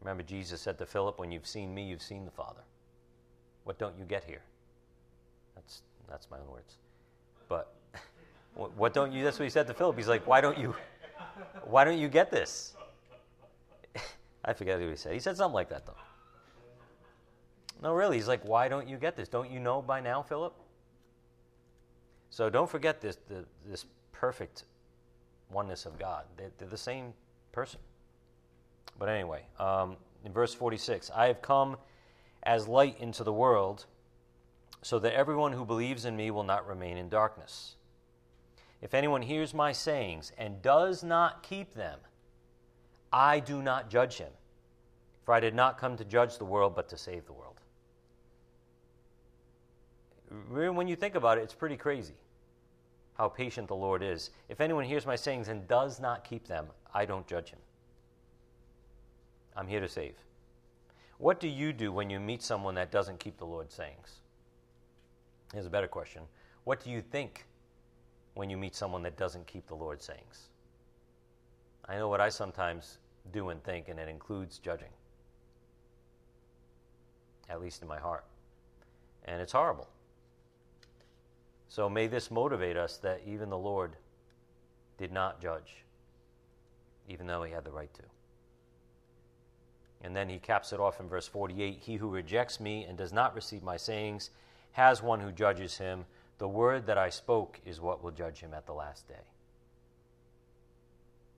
[0.00, 2.62] Remember, Jesus said to Philip, When you've seen me, you've seen the Father.
[3.64, 4.42] What don't you get here?
[5.54, 6.76] That's, that's my own words.
[7.48, 7.74] But
[8.54, 9.96] what don't you, that's what he said to Philip.
[9.96, 10.74] He's like, Why don't you,
[11.64, 12.74] why don't you get this?
[14.44, 15.12] I forget what he said.
[15.12, 15.96] He said something like that, though.
[17.82, 18.16] No, really.
[18.16, 19.28] He's like, Why don't you get this?
[19.28, 20.54] Don't you know by now, Philip?
[22.30, 24.64] So don't forget this, the, this perfect
[25.50, 26.24] oneness of God.
[26.36, 27.12] They're, they're the same
[27.52, 27.80] person.
[28.98, 31.76] But anyway, um, in verse 46, I have come
[32.42, 33.86] as light into the world
[34.82, 37.74] so that everyone who believes in me will not remain in darkness.
[38.80, 41.98] If anyone hears my sayings and does not keep them,
[43.12, 44.30] I do not judge him.
[45.24, 47.60] For I did not come to judge the world, but to save the world.
[50.50, 52.14] When you think about it, it's pretty crazy
[53.14, 54.30] how patient the Lord is.
[54.48, 57.58] If anyone hears my sayings and does not keep them, I don't judge him.
[59.56, 60.14] I'm here to save.
[61.18, 64.20] What do you do when you meet someone that doesn't keep the Lord's sayings?
[65.52, 66.22] Here's a better question.
[66.64, 67.46] What do you think
[68.34, 70.50] when you meet someone that doesn't keep the Lord's sayings?
[71.88, 72.98] I know what I sometimes
[73.32, 74.90] do and think, and it includes judging,
[77.48, 78.24] at least in my heart.
[79.24, 79.88] And it's horrible.
[81.68, 83.96] So may this motivate us that even the Lord
[84.98, 85.84] did not judge,
[87.08, 88.02] even though he had the right to.
[90.06, 93.12] And then he caps it off in verse 48 He who rejects me and does
[93.12, 94.30] not receive my sayings
[94.70, 96.04] has one who judges him.
[96.38, 99.24] The word that I spoke is what will judge him at the last day.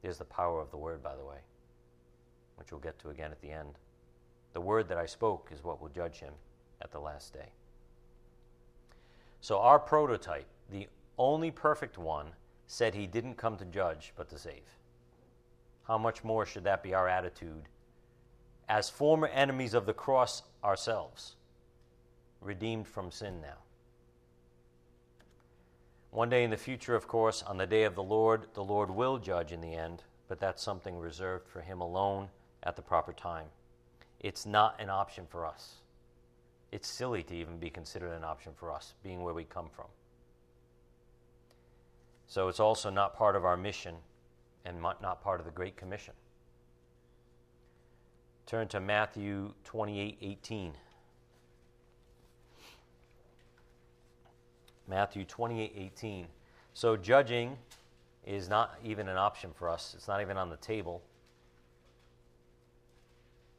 [0.02, 1.38] There's the power of the word, by the way,
[2.56, 3.78] which we'll get to again at the end.
[4.52, 6.34] The word that I spoke is what will judge him
[6.82, 7.48] at the last day.
[9.40, 12.26] So, our prototype, the only perfect one,
[12.66, 14.76] said he didn't come to judge but to save.
[15.84, 17.62] How much more should that be our attitude
[18.68, 21.36] as former enemies of the cross ourselves,
[22.40, 23.58] redeemed from sin now?
[26.10, 28.90] One day in the future, of course, on the day of the Lord, the Lord
[28.90, 32.28] will judge in the end, but that's something reserved for him alone
[32.62, 33.46] at the proper time.
[34.20, 35.76] It's not an option for us
[36.70, 39.86] it's silly to even be considered an option for us, being where we come from.
[42.26, 43.94] So it's also not part of our mission
[44.64, 46.12] and not part of the Great Commission.
[48.48, 50.72] Turn to Matthew 28 18.
[54.88, 56.26] Matthew 28 18.
[56.72, 57.58] So judging
[58.24, 61.02] is not even an option for us, it's not even on the table,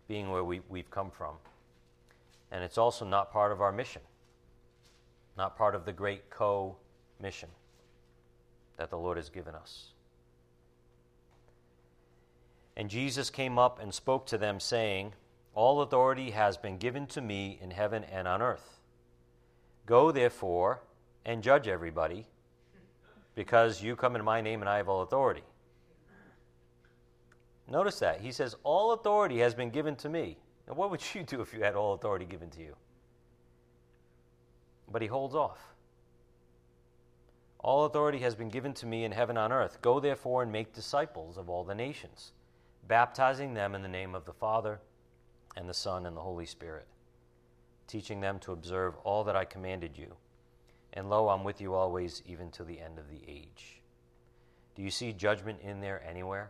[0.07, 1.35] being where we, we've come from.
[2.51, 4.01] And it's also not part of our mission,
[5.37, 6.75] not part of the great co
[7.21, 7.49] mission
[8.77, 9.93] that the Lord has given us.
[12.79, 15.11] And Jesus came up and spoke to them, saying,
[15.53, 18.79] All authority has been given to me in heaven and on earth.
[19.85, 20.81] Go therefore
[21.25, 22.25] and judge everybody
[23.35, 25.43] because you come in my name and I have all authority.
[27.69, 28.21] Notice that.
[28.21, 30.37] He says, All authority has been given to me.
[30.65, 32.77] Now, what would you do if you had all authority given to you?
[34.89, 35.59] But he holds off.
[37.59, 39.81] All authority has been given to me in heaven and on earth.
[39.81, 42.31] Go therefore and make disciples of all the nations,
[42.89, 44.81] baptizing them in the name of the Father
[45.55, 46.87] and the Son and the Holy Spirit,
[47.87, 50.15] teaching them to observe all that I commanded you.
[50.93, 53.81] And lo, I'm with you always, even to the end of the age.
[54.75, 56.49] Do you see judgment in there anywhere?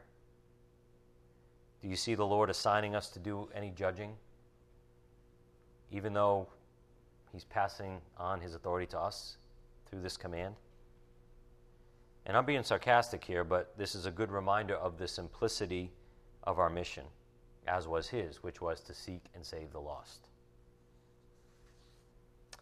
[1.82, 4.14] Do you see the Lord assigning us to do any judging?
[5.92, 6.48] Even though
[7.34, 9.36] He's passing on His authority to us
[9.90, 10.56] through this command?
[12.26, 15.92] And I'm being sarcastic here, but this is a good reminder of the simplicity
[16.50, 17.04] of our mission,
[17.68, 20.30] as was His, which was to seek and save the lost.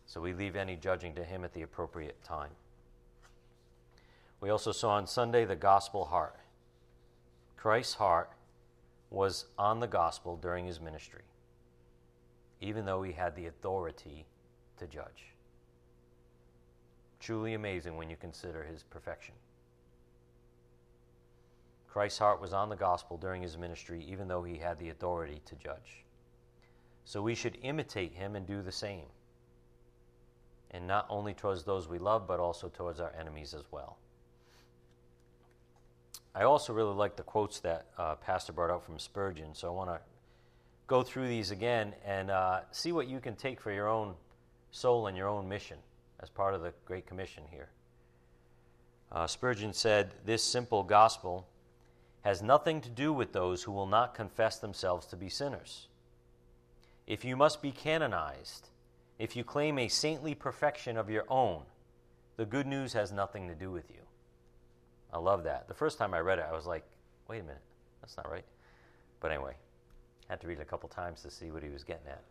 [0.06, 2.52] So we leave any judging to Him at the appropriate time.
[4.42, 6.36] We also saw on Sunday the gospel heart.
[7.56, 8.30] Christ's heart
[9.10, 11.24] was on the gospel during his ministry,
[12.60, 14.26] even though he had the authority
[14.80, 15.34] to judge.
[17.22, 19.34] Truly amazing when you consider his perfection.
[21.98, 25.42] Christ's heart was on the gospel during his ministry, even though he had the authority
[25.46, 26.06] to judge.
[27.06, 29.08] So we should imitate him and do the same.
[30.70, 33.98] And not only towards those we love, but also towards our enemies as well.
[36.36, 39.72] I also really like the quotes that uh, Pastor brought out from Spurgeon, so I
[39.72, 40.00] want to
[40.86, 44.14] go through these again and uh, see what you can take for your own
[44.70, 45.80] soul and your own mission
[46.20, 47.70] as part of the Great Commission here.
[49.12, 51.48] Uh, Spurgeon said, This simple gospel
[52.28, 55.88] has nothing to do with those who will not confess themselves to be sinners.
[57.08, 58.68] If you must be canonized,
[59.18, 61.62] if you claim a saintly perfection of your own,
[62.36, 64.02] the good news has nothing to do with you.
[65.14, 65.70] I love that.
[65.70, 66.84] The first time I read it, I was like,
[67.30, 67.62] wait a minute,
[68.02, 68.44] that's not right.
[69.22, 69.54] But anyway,
[70.28, 72.24] had to read it a couple times to see what he was getting at.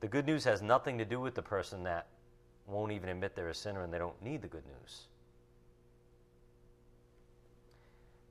[0.00, 2.06] The good news has nothing to do with the person that
[2.66, 5.06] won't even admit they're a sinner and they don't need the good news.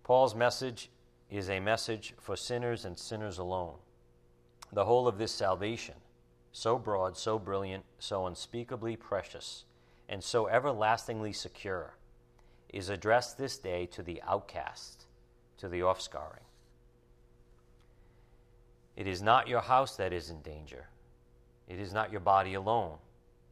[0.03, 0.89] Paul's message
[1.29, 3.75] is a message for sinners and sinners alone.
[4.73, 5.95] The whole of this salvation,
[6.51, 9.65] so broad, so brilliant, so unspeakably precious,
[10.09, 11.95] and so everlastingly secure,
[12.69, 15.05] is addressed this day to the outcast,
[15.57, 16.45] to the offscouring.
[18.95, 20.87] It is not your house that is in danger.
[21.67, 22.97] It is not your body alone.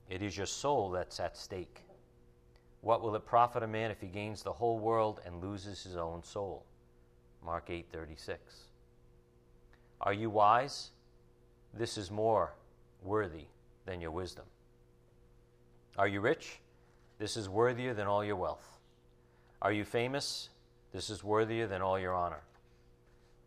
[0.10, 1.84] It is your soul that's at stake.
[2.82, 5.98] What will it profit a man if he gains the whole world and loses his
[5.98, 6.66] own soul?
[7.44, 8.72] Mark 8:36.
[10.02, 10.92] Are you wise?
[11.74, 12.54] This is more
[13.04, 13.48] worthy
[13.86, 14.46] than your wisdom.
[15.98, 16.62] Are you rich?
[17.18, 18.80] This is worthier than all your wealth.
[19.62, 20.50] Are you famous?
[20.94, 22.44] This is worthier than all your honor.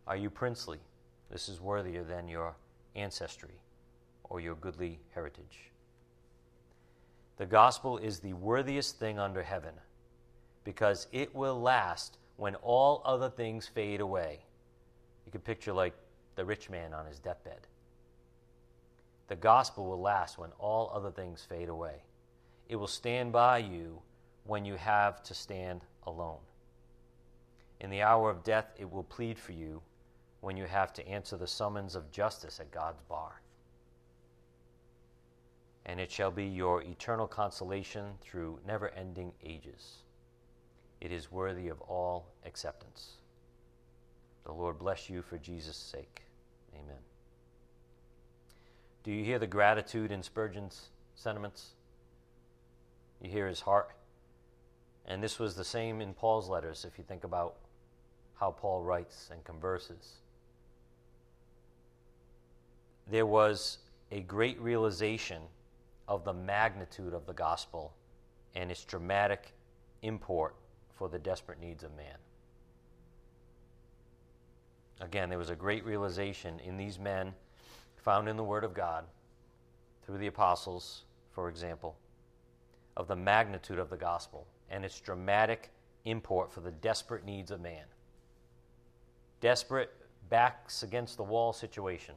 [0.05, 0.79] Are you princely?
[1.31, 2.55] This is worthier than your
[2.95, 3.59] ancestry
[4.23, 5.72] or your goodly heritage.
[7.43, 9.73] The gospel is the worthiest thing under heaven
[10.63, 14.39] because it will last when all other things fade away.
[15.25, 15.93] You can picture like
[16.37, 17.67] the rich man on his deathbed.
[19.27, 22.03] The gospel will last when all other things fade away.
[22.69, 24.01] It will stand by you
[24.45, 26.39] when you have to stand alone.
[27.81, 29.81] In the hour of death, it will plead for you
[30.39, 33.42] when you have to answer the summons of justice at God's bar.
[35.85, 39.97] And it shall be your eternal consolation through never ending ages.
[41.01, 43.17] It is worthy of all acceptance.
[44.45, 46.21] The Lord bless you for Jesus' sake.
[46.73, 47.01] Amen.
[49.03, 51.71] Do you hear the gratitude in Spurgeon's sentiments?
[53.21, 53.91] You hear his heart?
[55.05, 57.55] And this was the same in Paul's letters, if you think about
[58.35, 60.13] how Paul writes and converses.
[63.11, 63.79] There was
[64.11, 65.41] a great realization
[66.07, 67.93] of the magnitude of the gospel
[68.55, 69.53] and its dramatic
[70.01, 70.55] import
[70.91, 72.17] for the desperate needs of man.
[75.01, 77.33] Again, there was a great realization in these men
[77.97, 79.05] found in the Word of God
[80.05, 81.95] through the apostles, for example,
[82.95, 85.71] of the magnitude of the gospel and its dramatic
[86.05, 87.85] import for the desperate needs of man.
[89.41, 89.91] Desperate,
[90.29, 92.15] backs against the wall situation.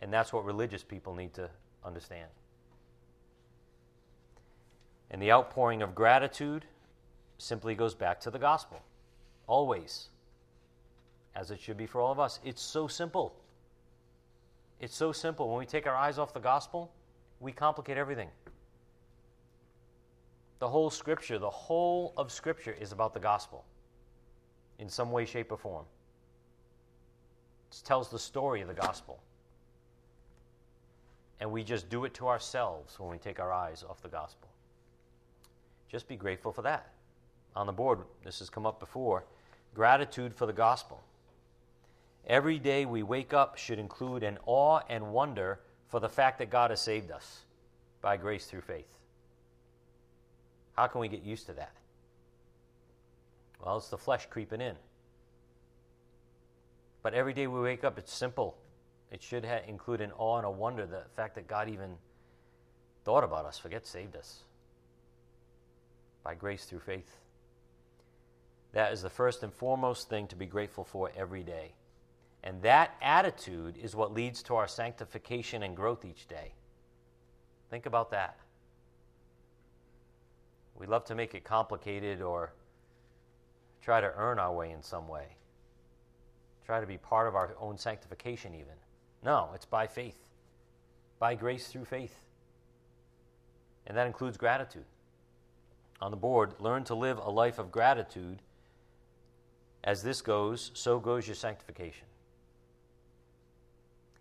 [0.00, 1.48] And that's what religious people need to
[1.84, 2.28] understand.
[5.14, 6.64] And the outpouring of gratitude
[7.38, 8.82] simply goes back to the gospel.
[9.46, 10.08] Always.
[11.36, 12.40] As it should be for all of us.
[12.44, 13.32] It's so simple.
[14.80, 15.48] It's so simple.
[15.48, 16.90] When we take our eyes off the gospel,
[17.38, 18.28] we complicate everything.
[20.58, 23.64] The whole Scripture, the whole of Scripture is about the gospel
[24.80, 25.84] in some way, shape, or form.
[27.70, 29.20] It tells the story of the gospel.
[31.38, 34.48] And we just do it to ourselves when we take our eyes off the gospel.
[35.94, 36.88] Just be grateful for that.
[37.54, 39.26] On the board, this has come up before
[39.76, 41.04] gratitude for the gospel.
[42.26, 46.50] Every day we wake up should include an awe and wonder for the fact that
[46.50, 47.42] God has saved us
[48.02, 48.98] by grace through faith.
[50.72, 51.76] How can we get used to that?
[53.64, 54.74] Well, it's the flesh creeping in.
[57.04, 58.56] But every day we wake up, it's simple.
[59.12, 61.98] It should ha- include an awe and a wonder the fact that God even
[63.04, 64.40] thought about us, forget saved us
[66.24, 67.18] by grace through faith.
[68.72, 71.74] That is the first and foremost thing to be grateful for every day.
[72.42, 76.54] And that attitude is what leads to our sanctification and growth each day.
[77.70, 78.38] Think about that.
[80.74, 82.52] We love to make it complicated or
[83.80, 85.36] try to earn our way in some way.
[86.66, 88.74] Try to be part of our own sanctification, even.
[89.22, 90.18] No, it's by faith,
[91.18, 92.24] by grace through faith.
[93.86, 94.84] And that includes gratitude.
[96.00, 98.40] On the board, learn to live a life of gratitude.
[99.82, 102.06] As this goes, so goes your sanctification.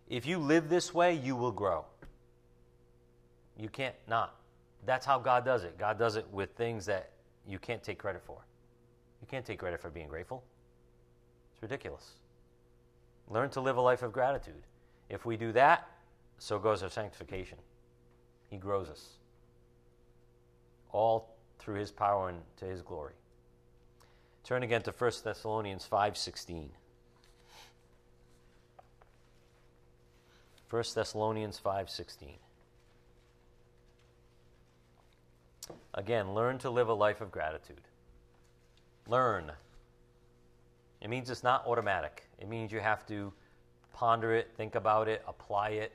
[0.10, 1.86] If you live this way, you will grow.
[3.58, 4.36] You can't not.
[4.86, 5.78] That's how God does it.
[5.78, 7.12] God does it with things that
[7.48, 8.38] you can't take credit for.
[9.22, 10.44] You can't take credit for being grateful.
[11.54, 12.12] It's ridiculous.
[13.30, 14.64] Learn to live a life of gratitude.
[15.10, 15.88] If we do that,
[16.38, 17.58] so goes our sanctification.
[18.50, 19.18] He grows us.
[20.92, 21.33] All
[21.64, 23.14] through his power and to his glory.
[24.44, 26.72] Turn again to 1 Thessalonians 5:16.
[30.70, 32.40] 1 Thessalonians 5:16.
[35.94, 37.88] Again, learn to live a life of gratitude.
[39.08, 39.54] Learn.
[41.00, 42.28] It means it's not automatic.
[42.40, 43.34] It means you have to
[43.94, 45.94] ponder it, think about it, apply it.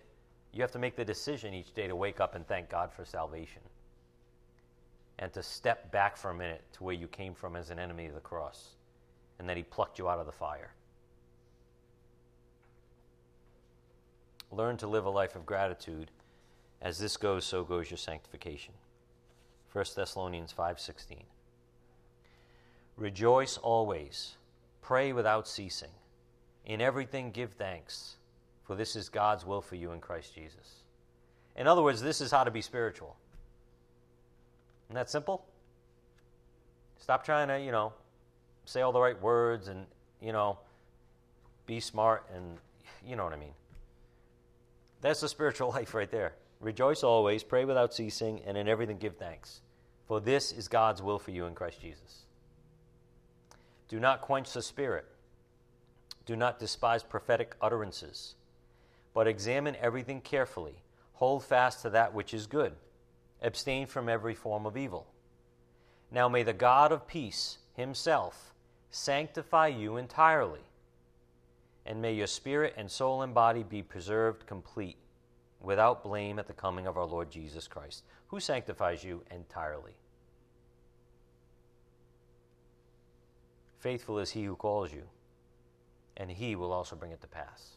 [0.53, 3.05] You have to make the decision each day to wake up and thank God for
[3.05, 3.63] salvation.
[5.19, 8.07] And to step back for a minute to where you came from as an enemy
[8.07, 8.77] of the cross.
[9.39, 10.73] And that He plucked you out of the fire.
[14.51, 16.11] Learn to live a life of gratitude.
[16.81, 18.75] As this goes, so goes your sanctification.
[19.73, 21.25] 1 Thessalonians 5:16.
[22.97, 24.37] Rejoice always,
[24.81, 25.91] pray without ceasing.
[26.65, 28.17] In everything give thanks,
[28.65, 30.83] for this is God's will for you in Christ Jesus.
[31.57, 33.17] In other words, this is how to be spiritual.
[34.89, 35.45] Isn't that simple?
[36.99, 37.93] Stop trying to, you know,
[38.65, 39.87] say all the right words and,
[40.21, 40.59] you know,
[41.67, 42.59] be smart and
[43.07, 43.55] you know what I mean.
[45.01, 46.35] That's the spiritual life right there.
[46.61, 49.61] Rejoice always, pray without ceasing, and in everything give thanks.
[50.07, 52.25] For this is God's will for you in Christ Jesus.
[53.89, 55.07] Do not quench the spirit.
[56.27, 58.35] Do not despise prophetic utterances,
[59.15, 60.83] but examine everything carefully.
[61.15, 62.73] Hold fast to that which is good.
[63.43, 65.07] Abstain from every form of evil.
[66.11, 68.55] Now may the God of peace himself
[68.91, 70.61] sanctify you entirely,
[71.87, 74.97] and may your spirit and soul and body be preserved complete
[75.61, 79.97] without blame at the coming of our Lord Jesus Christ, who sanctifies you entirely.
[83.79, 85.03] Faithful is he who calls you,
[86.17, 87.77] and he will also bring it to pass.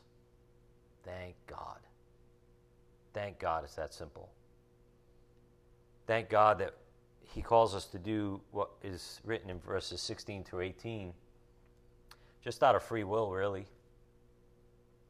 [1.03, 1.79] Thank God.
[3.13, 4.29] Thank God it's that simple.
[6.11, 6.73] Thank God that
[7.23, 11.13] he calls us to do what is written in verses 16 through 18
[12.43, 13.65] just out of free will, really.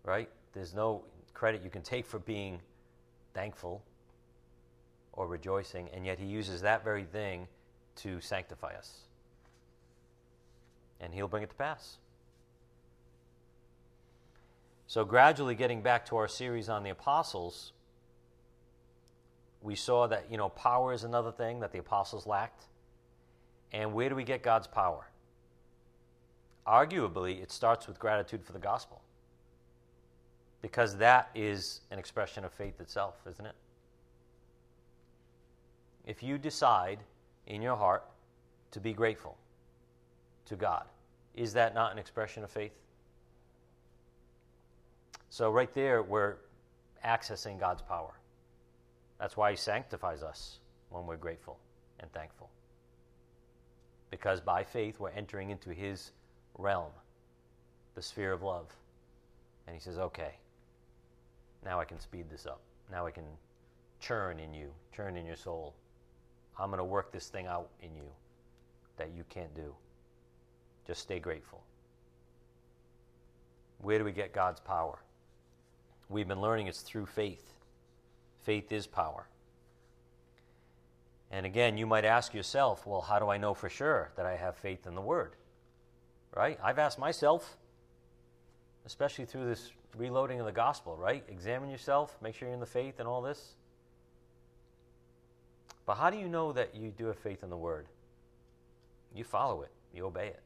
[0.04, 0.30] Right?
[0.54, 2.60] There's no credit you can take for being
[3.34, 3.82] thankful
[5.14, 7.48] or rejoicing, and yet he uses that very thing
[7.96, 9.00] to sanctify us.
[11.00, 11.98] And he'll bring it to pass.
[14.86, 17.74] So, gradually getting back to our series on the apostles,
[19.62, 22.66] we saw that, you know, power is another thing that the apostles lacked.
[23.72, 25.08] And where do we get God's power?
[26.68, 29.02] Arguably, it starts with gratitude for the gospel
[30.62, 33.56] because that is an expression of faith itself, isn't it?
[36.06, 37.00] If you decide
[37.48, 38.04] in your heart
[38.72, 39.38] to be grateful
[40.46, 40.86] to God,
[41.36, 42.74] is that not an expression of faith?
[45.30, 46.36] So, right there, we're
[47.06, 48.14] accessing God's power.
[49.22, 50.58] That's why He sanctifies us
[50.90, 51.60] when we're grateful
[52.00, 52.50] and thankful.
[54.10, 56.12] Because by faith, we're entering into His
[56.58, 56.92] realm,
[57.94, 58.66] the sphere of love.
[59.68, 60.34] And He says, okay,
[61.64, 62.62] now I can speed this up.
[62.92, 63.26] Now I can
[64.00, 65.76] churn in you, churn in your soul.
[66.60, 68.10] I'm going to work this thing out in you
[68.98, 69.76] that you can't do.
[70.88, 71.64] Just stay grateful.
[73.78, 74.98] Where do we get God's power?
[76.10, 77.54] We've been learning it's through faith.
[78.44, 79.28] Faith is power.
[81.32, 84.36] And again, you might ask yourself, well, how do I know for sure that I
[84.36, 85.36] have faith in the Word?
[86.36, 86.60] Right?
[86.62, 87.58] I've asked myself,
[88.86, 91.24] especially through this reloading of the gospel, right?
[91.30, 93.54] Examine yourself, make sure you're in the faith and all this.
[95.86, 97.88] But how do you know that you do have faith in the Word?
[99.16, 100.42] You follow it, you obey it.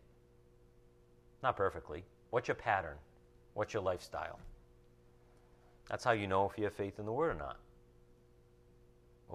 [1.43, 2.03] Not perfectly.
[2.29, 2.97] What's your pattern?
[3.53, 4.39] What's your lifestyle?
[5.89, 7.57] That's how you know if you have faith in the Word or not.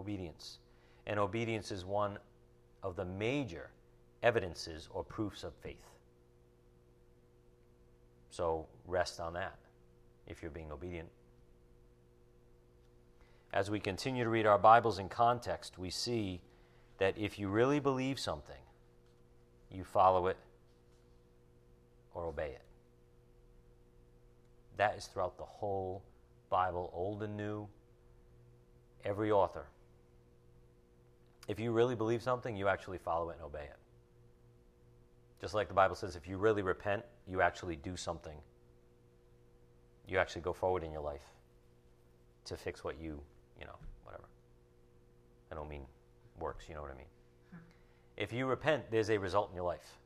[0.00, 0.58] Obedience.
[1.06, 2.18] And obedience is one
[2.82, 3.68] of the major
[4.22, 5.76] evidences or proofs of faith.
[8.30, 9.58] So rest on that
[10.26, 11.10] if you're being obedient.
[13.52, 16.40] As we continue to read our Bibles in context, we see
[16.98, 18.62] that if you really believe something,
[19.70, 20.38] you follow it
[22.14, 22.62] or obey it.
[24.78, 26.02] That is throughout the whole
[26.48, 27.68] Bible, Old and New,
[29.04, 29.66] every author.
[31.50, 33.76] If you really believe something, you actually follow it and obey it.
[35.40, 38.36] Just like the Bible says, if you really repent, you actually do something.
[40.06, 41.24] You actually go forward in your life
[42.44, 43.20] to fix what you,
[43.58, 43.74] you know,
[44.04, 44.28] whatever.
[45.50, 45.82] I don't mean
[46.38, 47.10] works, you know what I mean.
[47.50, 47.58] Hmm.
[48.16, 49.98] If you repent, there's a result in your life.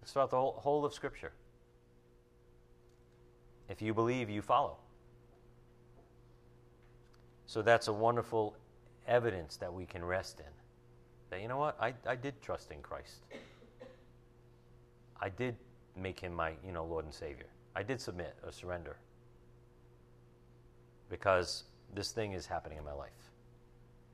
[0.00, 1.32] It's throughout the whole, whole of Scripture.
[3.68, 4.78] If you believe, you follow.
[7.44, 8.56] So that's a wonderful
[9.06, 10.52] evidence that we can rest in.
[11.30, 13.24] That, you know what, I, I did trust in Christ.
[15.20, 15.56] I did
[15.96, 17.46] make him my, you know, Lord and Savior.
[17.74, 18.96] I did submit or surrender.
[21.08, 23.10] Because this thing is happening in my life.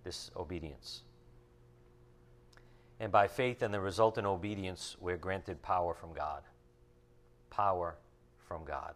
[0.04, 1.02] This obedience.
[3.00, 6.42] And by faith and the resultant obedience, we're granted power from God.
[7.50, 7.96] Power
[8.46, 8.94] from God.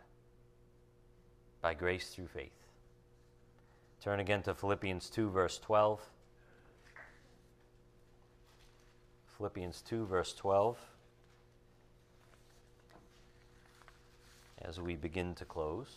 [1.60, 2.61] By grace through faith.
[4.02, 6.00] Turn again to Philippians 2, verse 12.
[9.36, 10.76] Philippians 2, verse 12.
[14.60, 15.94] As we begin to close.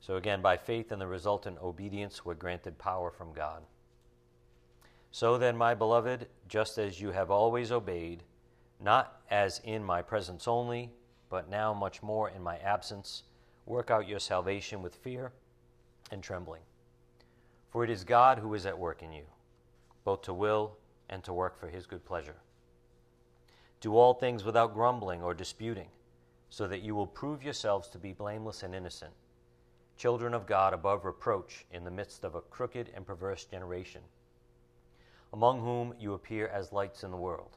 [0.00, 3.62] So, again, by faith and the resultant obedience, we're granted power from God.
[5.14, 8.24] So then, my beloved, just as you have always obeyed,
[8.80, 10.90] not as in my presence only,
[11.30, 13.22] but now much more in my absence,
[13.64, 15.30] work out your salvation with fear
[16.10, 16.62] and trembling.
[17.70, 19.22] For it is God who is at work in you,
[20.02, 22.40] both to will and to work for his good pleasure.
[23.80, 25.90] Do all things without grumbling or disputing,
[26.48, 29.12] so that you will prove yourselves to be blameless and innocent
[29.96, 34.00] children of God above reproach in the midst of a crooked and perverse generation,
[35.34, 37.56] among whom you appear as lights in the world,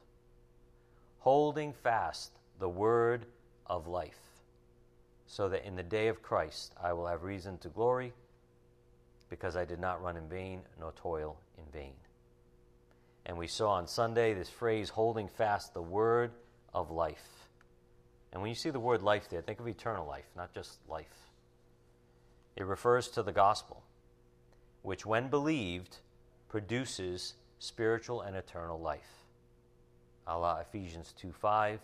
[1.20, 3.24] holding fast the word
[3.68, 4.18] of life,
[5.28, 8.12] so that in the day of Christ I will have reason to glory,
[9.30, 11.92] because I did not run in vain nor toil in vain.
[13.24, 16.32] And we saw on Sunday this phrase, holding fast the word
[16.74, 17.46] of life.
[18.32, 21.30] And when you see the word life there, think of eternal life, not just life.
[22.56, 23.84] It refers to the gospel,
[24.82, 25.98] which, when believed,
[26.48, 29.24] produces spiritual and eternal life.
[30.26, 31.80] Allah Ephesians 2 5,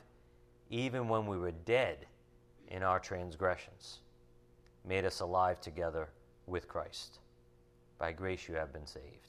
[0.70, 2.07] even when we were dead
[2.68, 4.01] in our transgressions,
[4.87, 6.09] made us alive together
[6.47, 7.18] with Christ.
[7.99, 9.29] By grace you have been saved.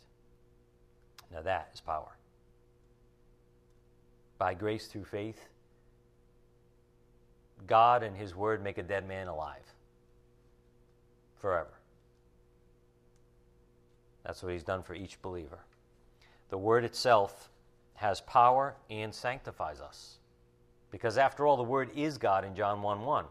[1.32, 2.18] Now that is power.
[4.38, 5.48] By grace through faith,
[7.68, 9.64] God and His Word make a dead man alive
[11.38, 11.80] forever.
[14.26, 15.60] That's what he's done for each believer.
[16.56, 17.50] The word itself
[17.96, 20.20] has power and sanctifies us.
[20.90, 23.26] Because after all, the word is God in John 1 1.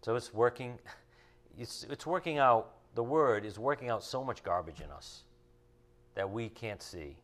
[0.00, 0.78] So it's working,
[1.58, 5.24] it's, it's working out, the word is working out so much garbage in us
[6.14, 7.18] that we can't see.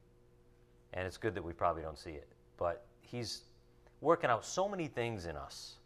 [0.92, 2.28] And it's good that we probably don't see it.
[2.58, 3.44] But he's
[4.02, 5.76] working out so many things in us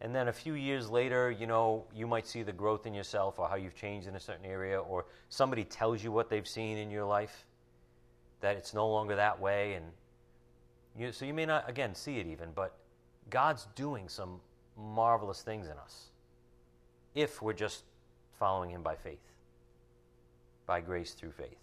[0.00, 3.38] and then a few years later, you know, you might see the growth in yourself
[3.38, 6.78] or how you've changed in a certain area, or somebody tells you what they've seen
[6.78, 7.46] in your life,
[8.40, 9.74] that it's no longer that way.
[9.74, 9.86] And
[10.96, 12.76] you, so you may not, again, see it even, but
[13.28, 14.40] God's doing some
[14.76, 16.10] marvelous things in us
[17.16, 17.82] if we're just
[18.38, 19.32] following Him by faith,
[20.64, 21.58] by grace through faith.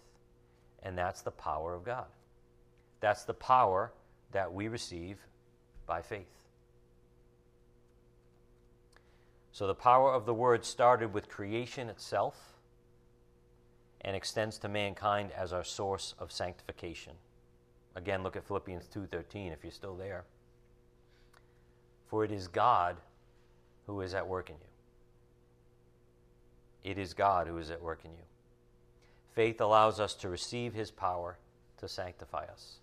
[0.82, 2.04] And that's the power of God.
[3.00, 3.92] That's the power
[4.32, 5.16] that we receive
[5.86, 6.45] by faith.
[9.56, 12.58] So the power of the word started with creation itself
[14.02, 17.14] and extends to mankind as our source of sanctification.
[17.94, 20.26] Again, look at Philippians 2:13 if you're still there.
[22.04, 23.00] For it is God
[23.86, 24.68] who is at work in you.
[26.90, 28.26] It is God who is at work in you.
[29.32, 31.38] Faith allows us to receive his power
[31.78, 32.80] to sanctify us.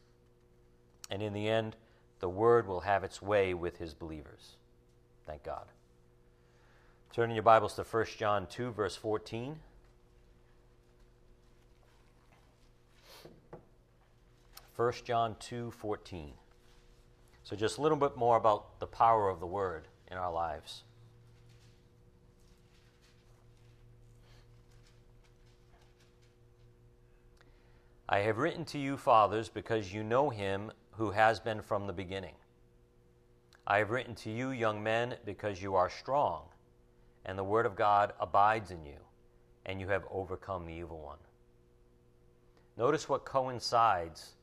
[1.12, 1.76] And in the end,
[2.18, 4.58] the word will have its way with his believers.
[5.28, 5.68] Thank God.
[7.14, 9.60] Turn in your Bibles to 1 John 2, verse 14.
[14.76, 16.32] 1 John 2 14.
[17.44, 20.86] So, just a little bit more about the power of the Word in our lives.
[28.10, 31.94] I have written to you, fathers, because you know him who has been from the
[31.94, 32.34] beginning.
[33.68, 36.46] I have written to you, young men, because you are strong,
[37.26, 39.00] and the word of God abides in you,
[39.66, 41.18] and you have overcome the evil one.
[42.78, 44.34] Notice what coincides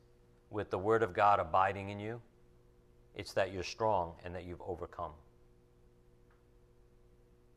[0.50, 2.20] with the Word of God abiding in you,
[3.14, 5.12] it's that you're strong and that you've overcome.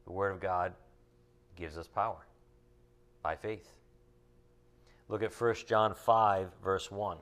[0.05, 0.73] The Word of God
[1.55, 2.25] gives us power
[3.21, 3.69] by faith.
[5.09, 7.17] Look at 1 John 5, verse 1.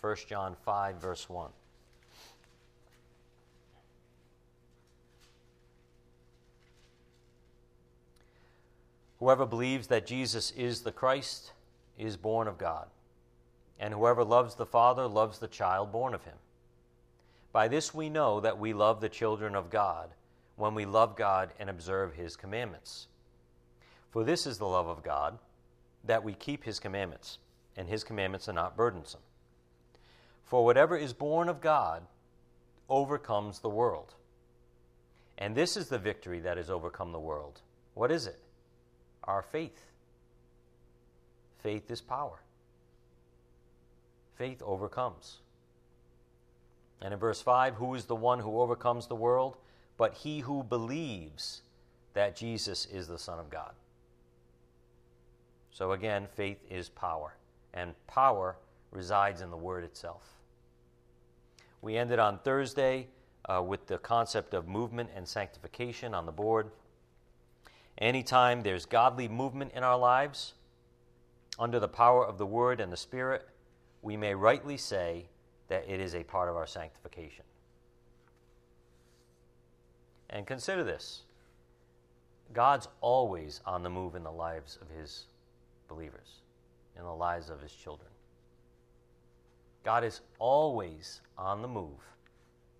[0.00, 1.50] 1 John 5, verse 1.
[9.18, 11.52] Whoever believes that Jesus is the Christ
[11.98, 12.88] is born of God.
[13.78, 16.36] And whoever loves the Father loves the child born of him.
[17.52, 20.10] By this we know that we love the children of God,
[20.56, 23.08] when we love God and observe his commandments.
[24.10, 25.38] For this is the love of God,
[26.04, 27.38] that we keep his commandments,
[27.76, 29.20] and his commandments are not burdensome.
[30.44, 32.02] For whatever is born of God
[32.88, 34.14] overcomes the world.
[35.38, 37.60] And this is the victory that has overcome the world.
[37.94, 38.38] What is it?
[39.26, 39.82] Our faith.
[41.62, 42.40] Faith is power
[44.36, 45.38] faith overcomes.
[47.00, 49.56] And in verse 5, who is the one who overcomes the world?
[49.96, 51.62] But he who believes
[52.14, 53.72] that Jesus is the Son of God.
[55.70, 57.34] So again, faith is power,
[57.74, 58.56] and power
[58.90, 60.22] resides in the Word itself.
[61.82, 63.08] We ended on Thursday
[63.46, 66.70] uh, with the concept of movement and sanctification on the board.
[67.98, 70.54] Anytime there's godly movement in our lives,
[71.58, 73.48] under the power of the Word and the Spirit,
[74.02, 75.26] we may rightly say
[75.68, 77.44] that it is a part of our sanctification.
[80.28, 81.22] And consider this
[82.52, 85.26] God's always on the move in the lives of his
[85.88, 86.42] believers,
[86.96, 88.10] in the lives of his children.
[89.84, 92.00] God is always on the move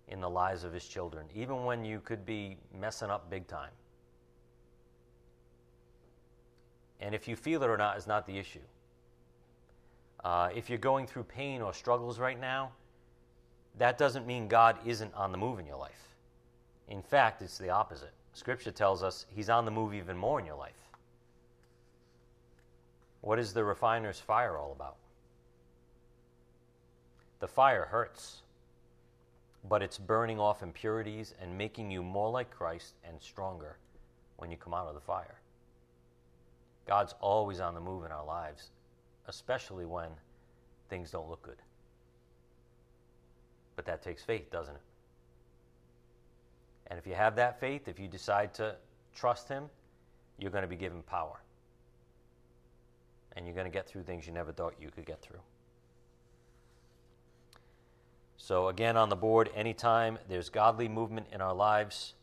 [0.09, 3.71] in the lives of his children, even when you could be messing up big time.
[6.99, 8.59] And if you feel it or not is not the issue.
[10.23, 12.71] Uh, if you're going through pain or struggles right now,
[13.77, 16.15] that doesn't mean God isn't on the move in your life.
[16.87, 18.13] In fact, it's the opposite.
[18.33, 20.73] Scripture tells us He's on the move even more in your life.
[23.21, 24.95] What is the refiner's fire all about?
[27.39, 28.41] The fire hurts,
[29.67, 33.77] but it's burning off impurities and making you more like Christ and stronger
[34.37, 35.39] when you come out of the fire.
[36.87, 38.71] God's always on the move in our lives,
[39.27, 40.09] especially when
[40.89, 41.61] things don't look good.
[43.75, 44.81] But that takes faith, doesn't it?
[46.87, 48.75] And if you have that faith, if you decide to
[49.13, 49.65] trust Him,
[50.39, 51.41] you're going to be given power.
[53.35, 55.41] And you're going to get through things you never thought you could get through.
[58.37, 62.13] So, again, on the board, anytime there's godly movement in our lives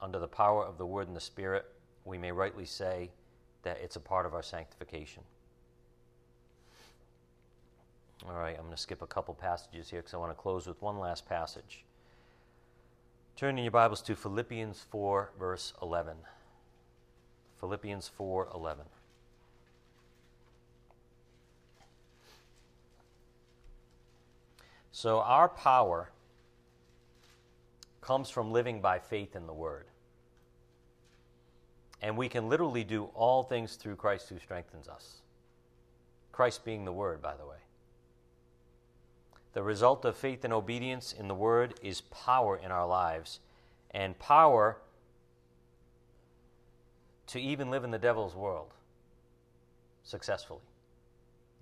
[0.00, 1.66] under the power of the Word and the Spirit,
[2.04, 3.10] we may rightly say
[3.62, 5.22] that it's a part of our sanctification.
[8.26, 10.66] All right, I'm going to skip a couple passages here because I want to close
[10.66, 11.84] with one last passage.
[13.36, 16.16] Turn in your Bibles to Philippians 4, verse 11.
[17.60, 18.84] Philippians 4, 11.
[24.90, 26.10] So, our power
[28.00, 29.87] comes from living by faith in the Word.
[32.00, 35.22] And we can literally do all things through Christ who strengthens us.
[36.32, 37.56] Christ being the Word, by the way.
[39.52, 43.40] The result of faith and obedience in the Word is power in our lives,
[43.90, 44.78] and power
[47.26, 48.72] to even live in the devil's world
[50.02, 50.62] successfully,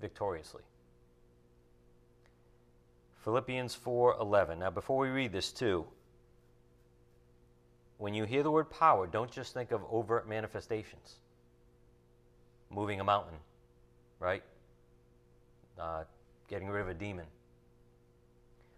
[0.01, 0.63] victoriously.
[3.25, 4.61] Philippians 4:11.
[4.61, 5.87] Now before we read this too,
[7.99, 11.17] when you hear the word power, don't just think of overt manifestations.
[12.71, 13.39] Moving a mountain,
[14.21, 14.43] right?
[15.79, 16.05] Uh,
[16.49, 17.27] getting rid of a demon.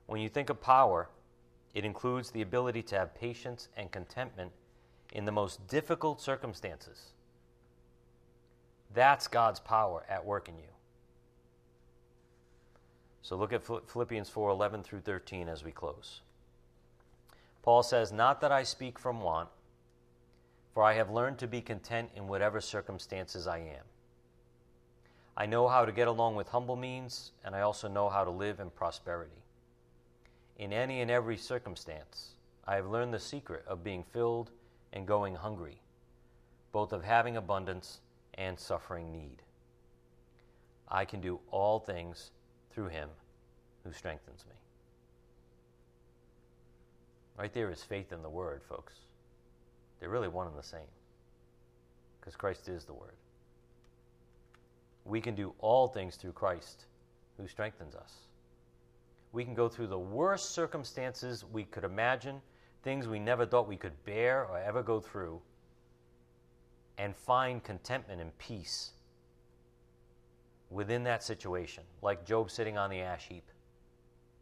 [0.07, 1.09] When you think of power,
[1.75, 4.53] it includes the ability to have patience and contentment
[5.13, 7.13] in the most difficult circumstances.
[8.95, 10.71] That's God's power at work in you.
[13.23, 16.21] So look at Philippians 4 11 through 13 as we close.
[17.69, 19.51] Paul says, Not that I speak from want,
[20.73, 23.85] for I have learned to be content in whatever circumstances I am.
[25.37, 28.31] I know how to get along with humble means, and I also know how to
[28.31, 29.43] live in prosperity.
[30.57, 32.31] In any and every circumstance,
[32.67, 34.51] I have learned the secret of being filled
[34.95, 35.83] and going hungry,
[36.73, 38.01] both of having abundance
[38.33, 39.43] and suffering need.
[40.89, 42.31] I can do all things
[42.71, 43.11] through him
[43.85, 44.58] who strengthens me.
[47.39, 48.95] Right there is faith in the Word, folks.
[50.01, 50.81] They're really one and the same
[52.21, 53.15] because Christ is the Word.
[55.05, 56.87] We can do all things through Christ
[57.37, 58.13] who strengthens us.
[59.33, 62.41] We can go through the worst circumstances we could imagine,
[62.83, 65.41] things we never thought we could bear or ever go through,
[66.97, 68.91] and find contentment and peace
[70.71, 73.49] within that situation, like Job sitting on the ash heap,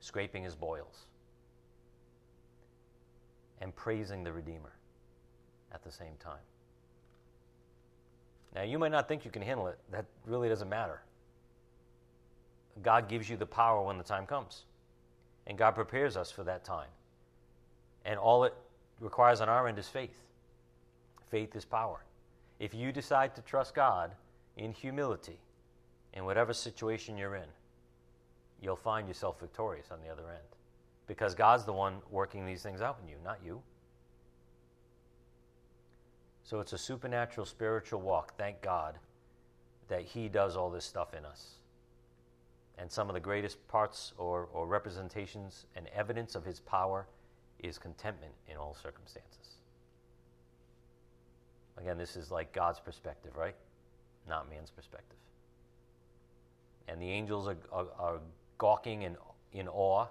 [0.00, 1.05] scraping his boils,
[3.60, 4.72] and praising the Redeemer
[5.72, 6.42] at the same time.
[8.54, 9.78] Now, you might not think you can handle it.
[9.90, 11.02] That really doesn't matter.
[12.82, 14.64] God gives you the power when the time comes,
[15.46, 16.88] and God prepares us for that time.
[18.04, 18.54] And all it
[19.00, 20.22] requires on our end is faith.
[21.30, 22.04] Faith is power.
[22.58, 24.12] If you decide to trust God
[24.56, 25.38] in humility,
[26.14, 27.48] in whatever situation you're in,
[28.62, 30.55] you'll find yourself victorious on the other end.
[31.06, 33.62] Because God's the one working these things out in you, not you.
[36.42, 38.98] So it's a supernatural spiritual walk, thank God,
[39.88, 41.56] that He does all this stuff in us.
[42.78, 47.06] And some of the greatest parts or, or representations and evidence of His power
[47.60, 49.58] is contentment in all circumstances.
[51.78, 53.56] Again, this is like God's perspective, right?
[54.28, 55.16] Not man's perspective
[56.88, 58.20] and the angels are, are, are
[58.58, 59.16] gawking in,
[59.52, 60.06] in awe,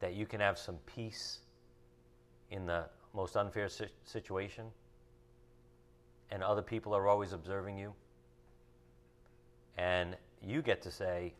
[0.00, 1.40] that you can have some peace
[2.50, 2.84] in the
[3.14, 3.68] most unfair
[4.04, 4.66] situation,
[6.30, 7.92] and other people are always observing you,
[9.76, 11.34] and you get to say,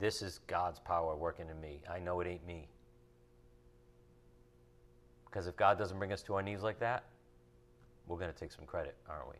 [0.00, 1.82] This is God's power working in me.
[1.90, 2.68] I know it ain't me.
[5.26, 7.04] Because if God doesn't bring us to our knees like that,
[8.06, 9.36] we're going to take some credit, aren't we?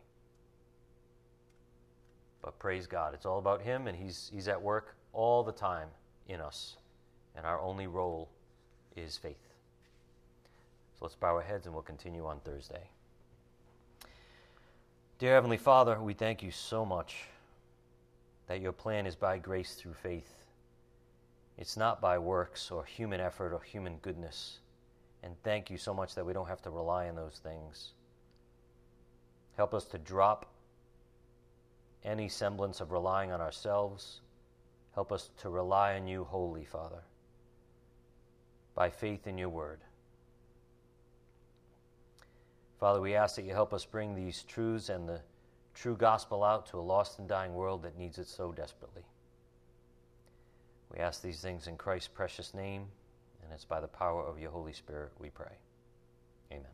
[2.43, 5.87] But praise God, it's all about Him, and He's, he's at work all the time
[6.27, 6.77] in us.
[7.35, 8.29] And our only role
[8.95, 9.53] is faith.
[10.97, 12.89] So let's bow our heads and we'll continue on Thursday.
[15.17, 17.25] Dear Heavenly Father, we thank you so much
[18.47, 20.45] that your plan is by grace through faith.
[21.57, 24.59] It's not by works or human effort or human goodness.
[25.21, 27.91] And thank you so much that we don't have to rely on those things.
[29.57, 30.45] Help us to drop
[32.03, 34.21] any semblance of relying on ourselves.
[34.95, 37.03] Help us to rely on you wholly, Father,
[38.79, 39.81] by faith in your word.
[42.79, 45.19] Father, we ask that you help us bring these truths and the
[45.73, 49.01] true gospel out to a lost and dying world that needs it so desperately.
[50.93, 52.85] We ask these things in Christ's precious name,
[53.43, 55.57] and it's by the power of your Holy Spirit we pray.
[56.53, 56.71] Amen.